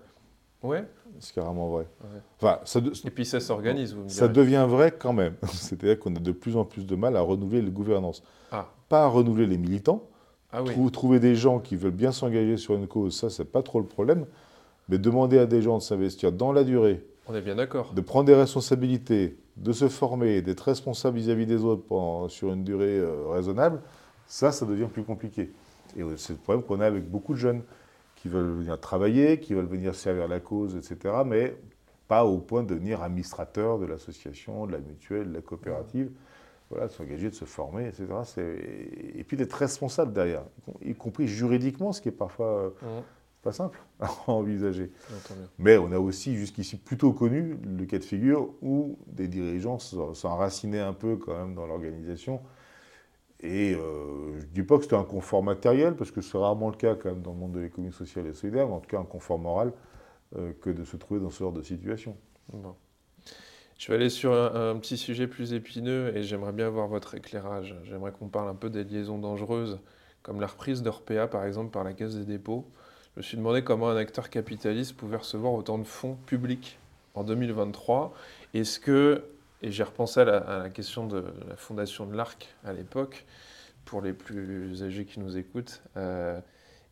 [0.62, 0.84] Ouais.
[1.20, 1.88] Ce qui est rarement vrai.
[2.42, 5.36] Enfin, ça Et puis ça s'organise, vous me Ça devient vrai quand même.
[5.54, 8.22] C'est-à-dire qu'on a de plus en plus de mal à renouveler les gouvernances.
[8.52, 8.75] Ah.
[8.96, 10.08] Pas à renouveler les militants.
[10.54, 13.82] Ah trouver des gens qui veulent bien s'engager sur une cause, ça, c'est pas trop
[13.82, 14.26] le problème.
[14.88, 17.06] Mais demander à des gens de s'investir dans la durée.
[17.28, 17.92] On est bien d'accord.
[17.94, 21.84] De prendre des responsabilités, de se former, d'être responsable vis-à-vis des autres
[22.30, 23.82] sur une durée euh, raisonnable,
[24.28, 25.52] ça, ça devient plus compliqué.
[25.98, 27.64] Et c'est le problème qu'on a avec beaucoup de jeunes
[28.16, 31.58] qui veulent venir travailler, qui veulent venir servir la cause, etc., mais
[32.08, 36.12] pas au point de devenir administrateur de l'association, de la mutuelle, de la coopérative.
[36.70, 38.06] Voilà, de s'engager, de se former, etc.
[39.16, 40.44] Et puis d'être responsable derrière,
[40.84, 43.04] y compris juridiquement, ce qui est parfois euh, mmh.
[43.44, 44.92] pas simple à envisager.
[45.60, 49.78] Mais on a aussi jusqu'ici plutôt connu le cas de figure où des dirigeants
[50.24, 52.42] enracinés un peu quand même dans l'organisation
[53.42, 56.70] et euh, je ne dis pas que c'était un confort matériel, parce que c'est rarement
[56.70, 58.90] le cas quand même dans le monde de l'économie sociale et solidaire, mais en tout
[58.90, 59.74] cas un confort moral
[60.36, 62.16] euh, que de se trouver dans ce genre de situation.
[63.78, 67.76] Je vais aller sur un, petit sujet plus épineux et j'aimerais bien avoir votre éclairage.
[67.84, 69.80] J'aimerais qu'on parle un peu des liaisons dangereuses,
[70.24, 72.66] comme la reprise d'Orpea par exemple par la Caisse des dépôts.
[73.16, 76.80] Je me suis demandé comment un acteur capitaliste pouvait recevoir autant de fonds publics
[77.16, 78.14] en 2023.
[78.54, 79.24] Est-ce que
[79.62, 83.26] et j'ai repensé à la, question de la fondation de l'Arc à l'époque,
[83.86, 85.82] pour les plus âgés qui nous écoutent.
[85.98, 86.40] Euh,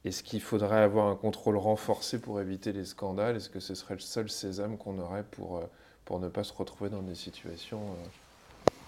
[0.06, 3.36] est-ce qu'il faudrait avoir un contrôle renforcé pour éviter les scandales?
[3.36, 5.66] Est-ce que ce serait le seul sésame qu'on aurait pour, euh,
[6.06, 7.96] pour ne pas se retrouver dans des situations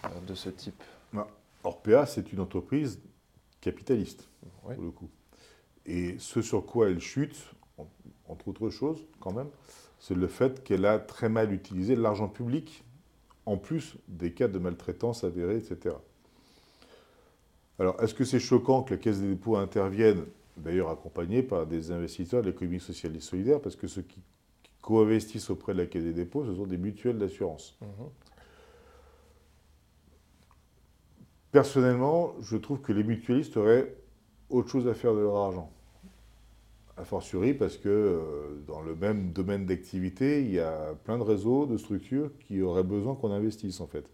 [0.04, 0.82] euh, de ce type
[1.14, 1.28] bah,
[1.64, 3.00] Orpea, c'est une entreprise
[3.62, 4.28] capitaliste,
[4.62, 5.10] pour le coup.
[5.86, 7.36] Et ce sur quoi elle chute,
[8.28, 9.50] entre autres choses quand même,
[10.00, 12.84] c'est le fait qu'elle a très mal utilisé l'argent public
[13.46, 15.96] en plus des cas de maltraitance avérés, etc.
[17.78, 20.26] Alors, est-ce que c'est choquant que la Caisse des dépôts intervienne,
[20.58, 24.20] d'ailleurs accompagnée par des investisseurs de l'économie sociale et solidaire, parce que ceux qui,
[24.86, 27.76] co-investissent auprès de la Caisse des dépôts, ce sont des mutuelles d'assurance.
[27.82, 28.10] Mhm.
[31.52, 33.96] Personnellement, je trouve que les mutualistes auraient
[34.52, 35.72] autre chose à faire de leur argent.
[36.98, 41.24] A fortiori parce que euh, dans le même domaine d'activité, il y a plein de
[41.24, 44.06] réseaux, de structures qui auraient besoin qu'on investisse en fait.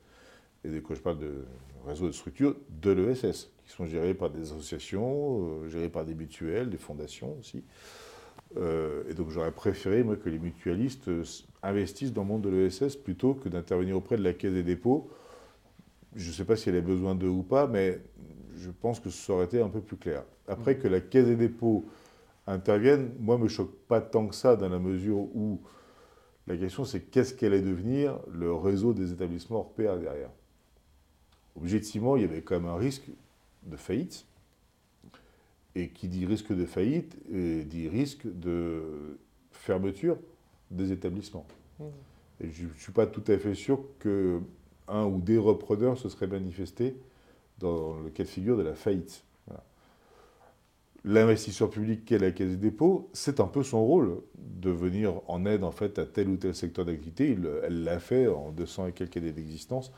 [0.64, 1.44] Et quand je parle de
[1.86, 6.16] réseaux de structures de l'ESS, qui sont gérés par des associations, euh, gérés par des
[6.16, 7.66] mutuelles, des fondations aussi.
[8.58, 11.10] Euh, et donc j'aurais préféré moi, que les mutualistes
[11.64, 15.10] investissent dans le monde de l'ESS plutôt que d'intervenir auprès de la Caisse des dépôts.
[16.16, 18.02] Je ne sais pas si elle a besoin d'eux ou pas, mais
[18.56, 20.24] je pense que ça aurait été un peu plus clair.
[20.48, 21.86] Après que la Caisse des dépôts
[22.48, 25.62] interviennent, moi, ne me choque pas tant que ça, dans la mesure où
[26.48, 30.30] la question, c'est qu'est-ce qu'elle allait devenir le réseau des établissements européens derrière?
[31.56, 33.10] Objectivement, il y avait quand même un risque
[33.64, 34.26] de faillite.
[35.76, 39.18] Et qui dit risque de faillite, dit risque de
[39.52, 40.18] fermeture
[40.70, 41.46] des établissements.
[41.80, 41.84] Mmh.
[42.42, 46.28] Et je ne suis pas tout à fait sûr qu'un ou des repreneurs se seraient
[46.28, 46.96] manifestés
[47.60, 49.24] dans le cas de figure de la faillite
[51.04, 55.46] l'investisseur public qu'est la Caisse des dépôts, c'est un peu son rôle de venir en
[55.46, 57.38] aide en fait à tel ou tel secteur d'activité.
[57.64, 59.92] Elle l'a fait en 200 et quelques années d'existence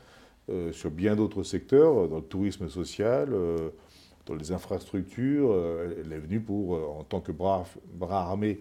[0.50, 3.70] euh, sur bien d'autres secteurs, dans le tourisme social, euh,
[4.26, 5.50] dans les infrastructures.
[5.52, 8.60] Euh, elle est venue pour, en tant que bras, bras armé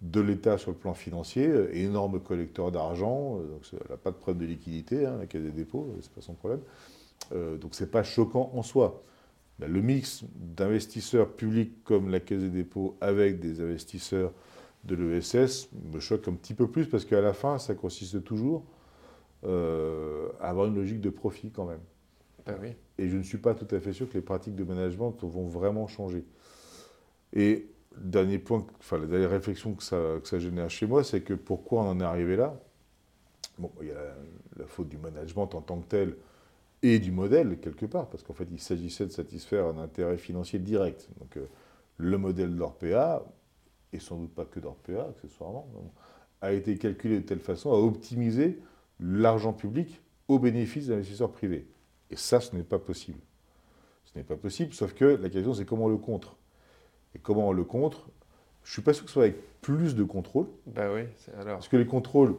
[0.00, 4.42] de l'État sur le plan financier, énorme collecteur d'argent, donc elle n'a pas de problème
[4.42, 6.58] de liquidité, hein, la Caisse des dépôts, c'est pas son problème.
[7.30, 9.00] donc c'est pas choquant en soi.
[9.60, 14.32] le mix d'investisseurs publics comme la Caisse des dépôts avec des investisseurs
[14.84, 18.64] de l'ESS me choque un petit peu plus parce qu'à la fin, ça consiste toujours
[19.44, 21.80] euh, à avoir une logique de profit quand même.
[22.46, 22.74] Ben oui.
[22.98, 25.46] Et je ne suis pas tout à fait sûr que les pratiques de management vont
[25.46, 26.24] vraiment changer.
[27.32, 27.66] Et
[27.96, 31.34] dernier point, enfin la dernière réflexion que ça, que ça génère chez moi, c'est que
[31.34, 32.58] pourquoi on en est arrivé là?
[33.58, 34.14] Bon, il y a
[34.56, 36.16] la, faute du management en tant que tel
[36.82, 40.58] et du modèle quelque part, parce qu'en fait il s'agissait de satisfaire un intérêt financier
[40.58, 41.08] direct.
[41.18, 41.46] Donc euh,
[41.96, 43.24] le modèle d'Orpea,
[43.92, 45.68] et sans doute pas que d'Orpea accessoirement,
[46.40, 48.58] a été calculé de telle façon à optimiser
[48.98, 51.66] l'argent public au bénéfice des investisseurs privés.
[52.12, 53.18] Et ça, ce n'est pas possible.
[54.04, 56.36] Ce n'est pas possible, sauf que la question, c'est comment on le contre.
[57.14, 58.06] Et comment on le contre
[58.62, 60.46] Je ne suis pas sûr que ce soit avec plus de contrôle.
[60.66, 61.04] Bah oui,
[61.38, 61.54] alors.
[61.54, 62.36] Parce que les contrôles,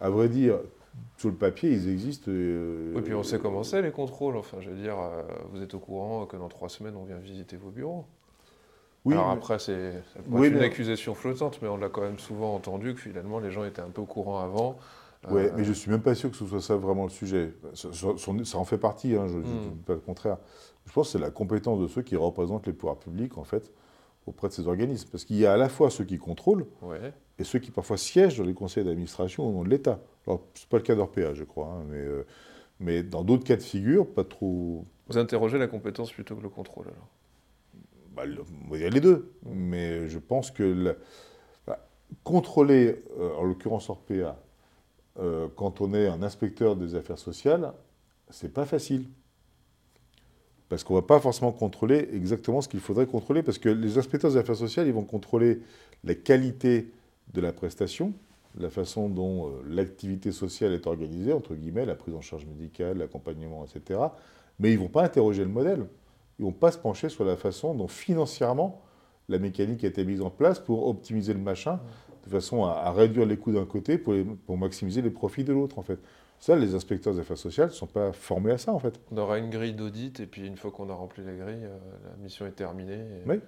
[0.00, 0.58] à vrai dire,
[1.18, 2.30] sur le papier, ils existent.
[2.30, 4.36] Euh, oui, puis on sait comment c'est les contrôles.
[4.36, 7.18] Enfin, je veux dire, euh, vous êtes au courant que dans trois semaines, on vient
[7.18, 8.04] visiter vos bureaux.
[9.04, 13.00] Oui, Alors après, c'est une accusation flottante, mais on l'a quand même souvent entendu que
[13.00, 14.76] finalement, les gens étaient un peu au courant avant.
[15.30, 17.52] Oui, mais je ne suis même pas sûr que ce soit ça vraiment le sujet.
[17.74, 19.76] Ça, en fait partie, hein, je ne dis hmm.
[19.84, 20.38] pas le contraire.
[20.86, 23.72] Je pense que c'est la compétence de ceux qui représentent les pouvoirs publics, en fait,
[24.26, 25.08] auprès de ces organismes.
[25.10, 26.66] Parce qu'il y a à la fois ceux qui contrôlent
[27.38, 30.00] et ceux qui parfois siègent dans les conseils d'administration au nom de l'État.
[30.26, 32.26] Alors, ce n'est pas le cas d'Orpea, je crois, hein, mais, euh,
[32.80, 34.84] mais dans d'autres cas de figure, pas trop.
[35.08, 37.08] Vous interrogez la compétence plutôt que le contrôle, alors?
[38.16, 38.22] Bah,
[38.72, 39.32] Il y a les deux.
[39.42, 39.54] Hmm.
[39.54, 40.96] Mais je pense que
[41.66, 41.86] bah,
[42.24, 44.36] contrôler, euh, en l'occurrence Orpea,
[45.18, 47.72] euh, quand on est un inspecteur des affaires sociales,
[48.30, 49.06] c'est pas facile.
[50.68, 53.98] Parce qu'on ne va pas forcément contrôler exactement ce qu'il faudrait contrôler, parce que les
[53.98, 55.60] inspecteurs des affaires sociales, ils vont contrôler
[56.04, 56.90] la qualité
[57.32, 58.12] de la prestation,
[58.58, 62.98] la façon dont euh, l'activité sociale est organisée, entre guillemets, la prise en charge médicale,
[62.98, 64.00] l'accompagnement, etc.
[64.58, 65.86] Mais ils ne vont pas interroger le modèle.
[66.38, 68.82] Ils ne vont pas se pencher sur la façon dont financièrement
[69.28, 71.80] la mécanique a été mise en place pour optimiser le machin
[72.26, 74.14] de façon à, réduire les coûts d'un côté pour,
[74.46, 75.98] pour, maximiser les profits de l'autre, en fait.
[76.38, 79.00] Ça, les inspecteurs des affaires sociales ne sont pas formés à ça, en fait.
[79.10, 81.78] On aura une grille d'audit, et puis une fois qu'on a rempli la grille, euh,
[82.10, 83.00] la mission est terminée.
[83.26, 83.40] Oui.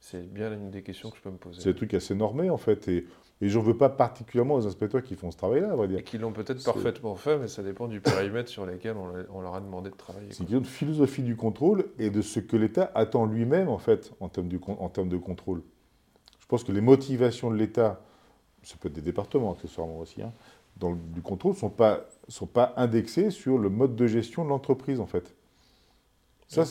[0.00, 1.62] C'est bien une des questions que je peux me poser.
[1.62, 2.88] C'est un truc assez normé, en fait.
[2.88, 3.06] Et,
[3.40, 5.98] et je n'en veux pas particulièrement aux inspecteurs qui font ce travail-là, à vrai dire.
[5.98, 9.54] Et qui l'ont peut-être parfaitement fait, mais ça dépend du périmètre sur lequel on, leur
[9.54, 10.28] a demandé de travailler.
[10.30, 13.78] C'est une question de philosophie du contrôle et de ce que l'État attend lui-même, en
[13.78, 15.62] fait, en termes, en termes de contrôle.
[16.40, 18.02] Je pense que les motivations de l'État
[18.64, 20.32] ça peut être des départements accessoirement aussi, hein,
[20.76, 24.48] dans du contrôle, ne sont pas, sont pas indexés sur le mode de gestion de
[24.48, 25.34] l'entreprise, en fait.
[26.48, 26.64] Ça,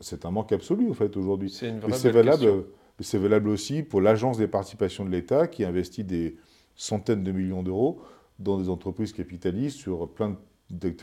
[0.00, 1.50] c'est un manque absolu, en fait, aujourd'hui.
[1.50, 2.64] C'est une vraie valable,
[3.00, 6.36] C'est valable aussi pour l'Agence des participations de l'État, qui investit des
[6.74, 8.00] centaines de millions d'euros
[8.38, 10.36] dans des entreprises capitalistes sur plein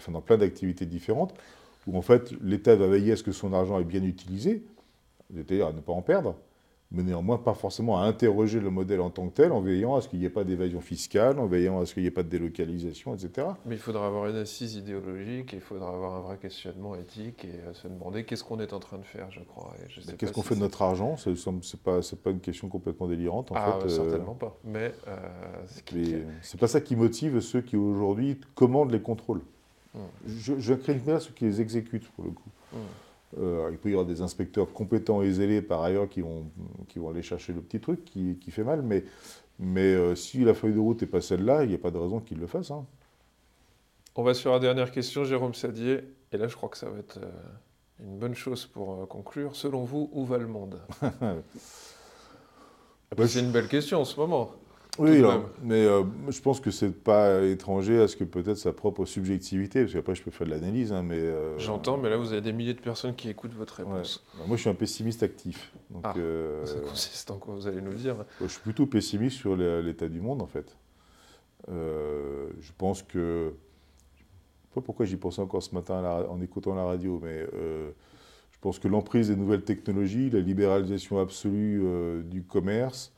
[0.08, 1.34] dans plein d'activités différentes,
[1.88, 4.64] où en fait l'État va veiller à ce que son argent est bien utilisé,
[5.34, 6.36] c'est-à-dire à ne pas en perdre,
[6.92, 10.02] mais néanmoins pas forcément à interroger le modèle en tant que tel, en veillant à
[10.02, 12.24] ce qu'il n'y ait pas d'évasion fiscale, en veillant à ce qu'il n'y ait pas
[12.24, 13.48] de délocalisation, etc.
[13.66, 17.74] Mais il faudra avoir une assise idéologique, il faudra avoir un vrai questionnement éthique et
[17.74, 19.76] se demander qu'est-ce qu'on est en train de faire, je crois.
[20.18, 21.16] Qu'est-ce qu'on fait de notre argent?
[21.18, 21.36] Ce n'est
[21.84, 23.90] pas, pas une question complètement délirante, en ah, fait.
[23.90, 24.58] certainement pas.
[24.64, 25.16] Mais, euh,
[26.42, 29.42] c'est pas ça qui motive ceux qui aujourd'hui commandent les contrôles.
[29.94, 30.00] Hmm.
[30.26, 32.50] Je, je bien ceux qui les exécutent, pour le coup.
[32.74, 32.78] Hmm.
[33.38, 36.50] Euh, il peut y avoir des inspecteurs compétents et zélés par ailleurs qui vont,
[36.88, 39.04] qui vont aller chercher le petit truc qui, qui fait mal, mais,
[39.60, 41.98] mais euh, si la feuille de route n'est pas celle-là, il n'y a pas de
[41.98, 42.72] raison qu'ils le fassent.
[42.72, 42.86] Hein.
[44.16, 46.00] On va sur la dernière question, Jérôme Sadier,
[46.32, 47.30] et là je crois que ça va être euh,
[48.04, 49.56] une bonne chose pour conclure.
[49.56, 50.82] Selon vous, où va le monde?
[53.28, 54.52] C'est une belle question en ce moment.
[55.00, 55.24] Oui,
[55.64, 59.82] mais euh, je pense que c'est pas étranger à ce que peut-être sa propre subjectivité,
[59.84, 61.20] parce qu'après je peux faire de l'analyse, hein, mais...
[61.20, 64.26] Euh, J'entends, mais là vous avez des milliers de personnes qui écoutent votre réponse.
[64.46, 65.72] Moi je suis un pessimiste actif.
[65.90, 69.38] Donc, ah, euh, ça consiste en quoi vous allez nous dire Je suis plutôt pessimiste
[69.38, 70.76] sur l'état du monde en fait.
[71.70, 73.54] je pense que...
[74.18, 77.46] Je sais pas pourquoi j'y pensais encore ce matin en écoutant la radio, mais
[78.52, 81.82] je pense que l'emprise des nouvelles technologies, la libéralisation absolue
[82.26, 83.14] du commerce,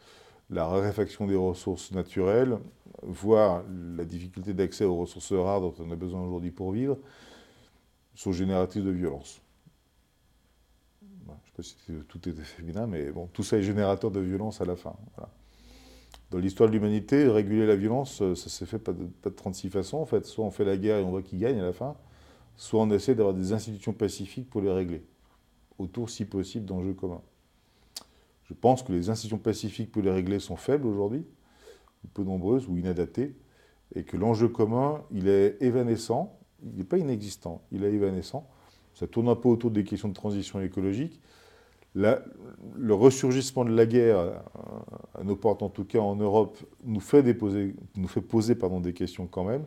[0.52, 2.60] la raréfaction des ressources naturelles,
[3.02, 3.64] voire
[3.96, 6.98] la difficulté d'accès aux ressources rares dont on a besoin aujourd'hui pour vivre,
[8.14, 9.42] sont génératrices de violence.
[11.02, 14.20] je ne sais pas si tout était féminin, mais bon, tout ça est générateur de
[14.20, 14.94] violence à la fin.
[16.30, 19.70] Dans l'histoire de l'humanité, réguler la violence, ça s'est fait pas de, pas de 36
[19.70, 19.98] façons.
[19.98, 21.96] En fait, soit on fait la guerre et on voit qui gagne à la fin,
[22.56, 25.04] soit on essaie d'avoir des institutions pacifiques pour les régler,
[25.78, 27.22] autour, si possible, d'enjeux communs.
[28.52, 31.26] Je pense que les institutions pacifiques pour les régler sont faibles aujourd'hui,
[32.14, 33.34] peu nombreuses ou inadaptées,
[33.96, 38.46] et que l'enjeu commun, il est évanescent, il n'est pas inexistant, il est évanescent,
[38.94, 41.22] ça tourne un peu autour des questions de transition écologique.
[41.96, 44.44] le ressurgissement de la guerre,
[45.16, 47.24] à nos portes en tout cas en Europe, nous fait,
[47.96, 49.64] nous fait poser des questions quand même.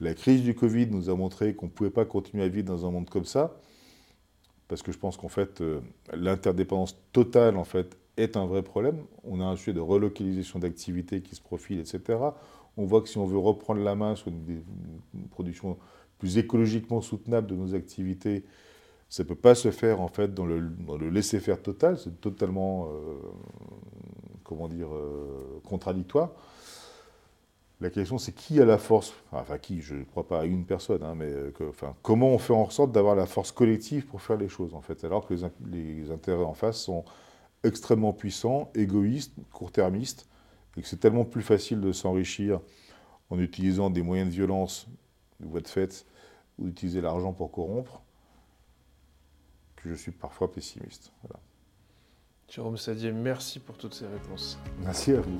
[0.00, 2.84] La crise du Covid nous a montré qu'on ne pouvait pas continuer à vivre dans
[2.84, 3.58] un monde comme ça,
[4.68, 5.80] parce que je pense qu'en fait, euh,
[6.12, 9.04] l'interdépendance totale en fait, est un vrai problème.
[9.24, 12.18] On a un sujet de relocalisation d'activités qui se profile, etc.
[12.76, 14.62] On voit que si on veut reprendre la main sur une,
[15.30, 15.78] production
[16.18, 18.44] plus écologiquement soutenable de nos activités,
[19.08, 20.60] ça ne peut pas se faire en fait dans le,
[21.10, 23.18] laisser-faire total, c'est totalement, euh,
[24.44, 26.30] comment dire, euh, contradictoire.
[27.80, 30.64] La question, c'est qui a la force Enfin, qui Je ne crois pas à une
[30.64, 34.20] personne, hein, mais euh, enfin, comment on fait en sorte d'avoir la force collective pour
[34.20, 35.34] faire les choses, en fait, alors que
[35.70, 37.04] les, intérêts en face sont
[37.64, 40.28] extrêmement puissants, égoïstes, court-termistes,
[40.76, 42.60] et que c'est tellement plus facile de s'enrichir
[43.30, 44.86] en utilisant des moyens de violence,
[45.40, 46.06] de voies de fait,
[46.58, 48.02] ou d'utiliser l'argent pour corrompre,
[49.76, 51.12] que je suis parfois pessimiste.
[52.48, 54.58] Jérôme Sadier, merci pour toutes ces réponses.
[54.82, 55.38] Merci à vous.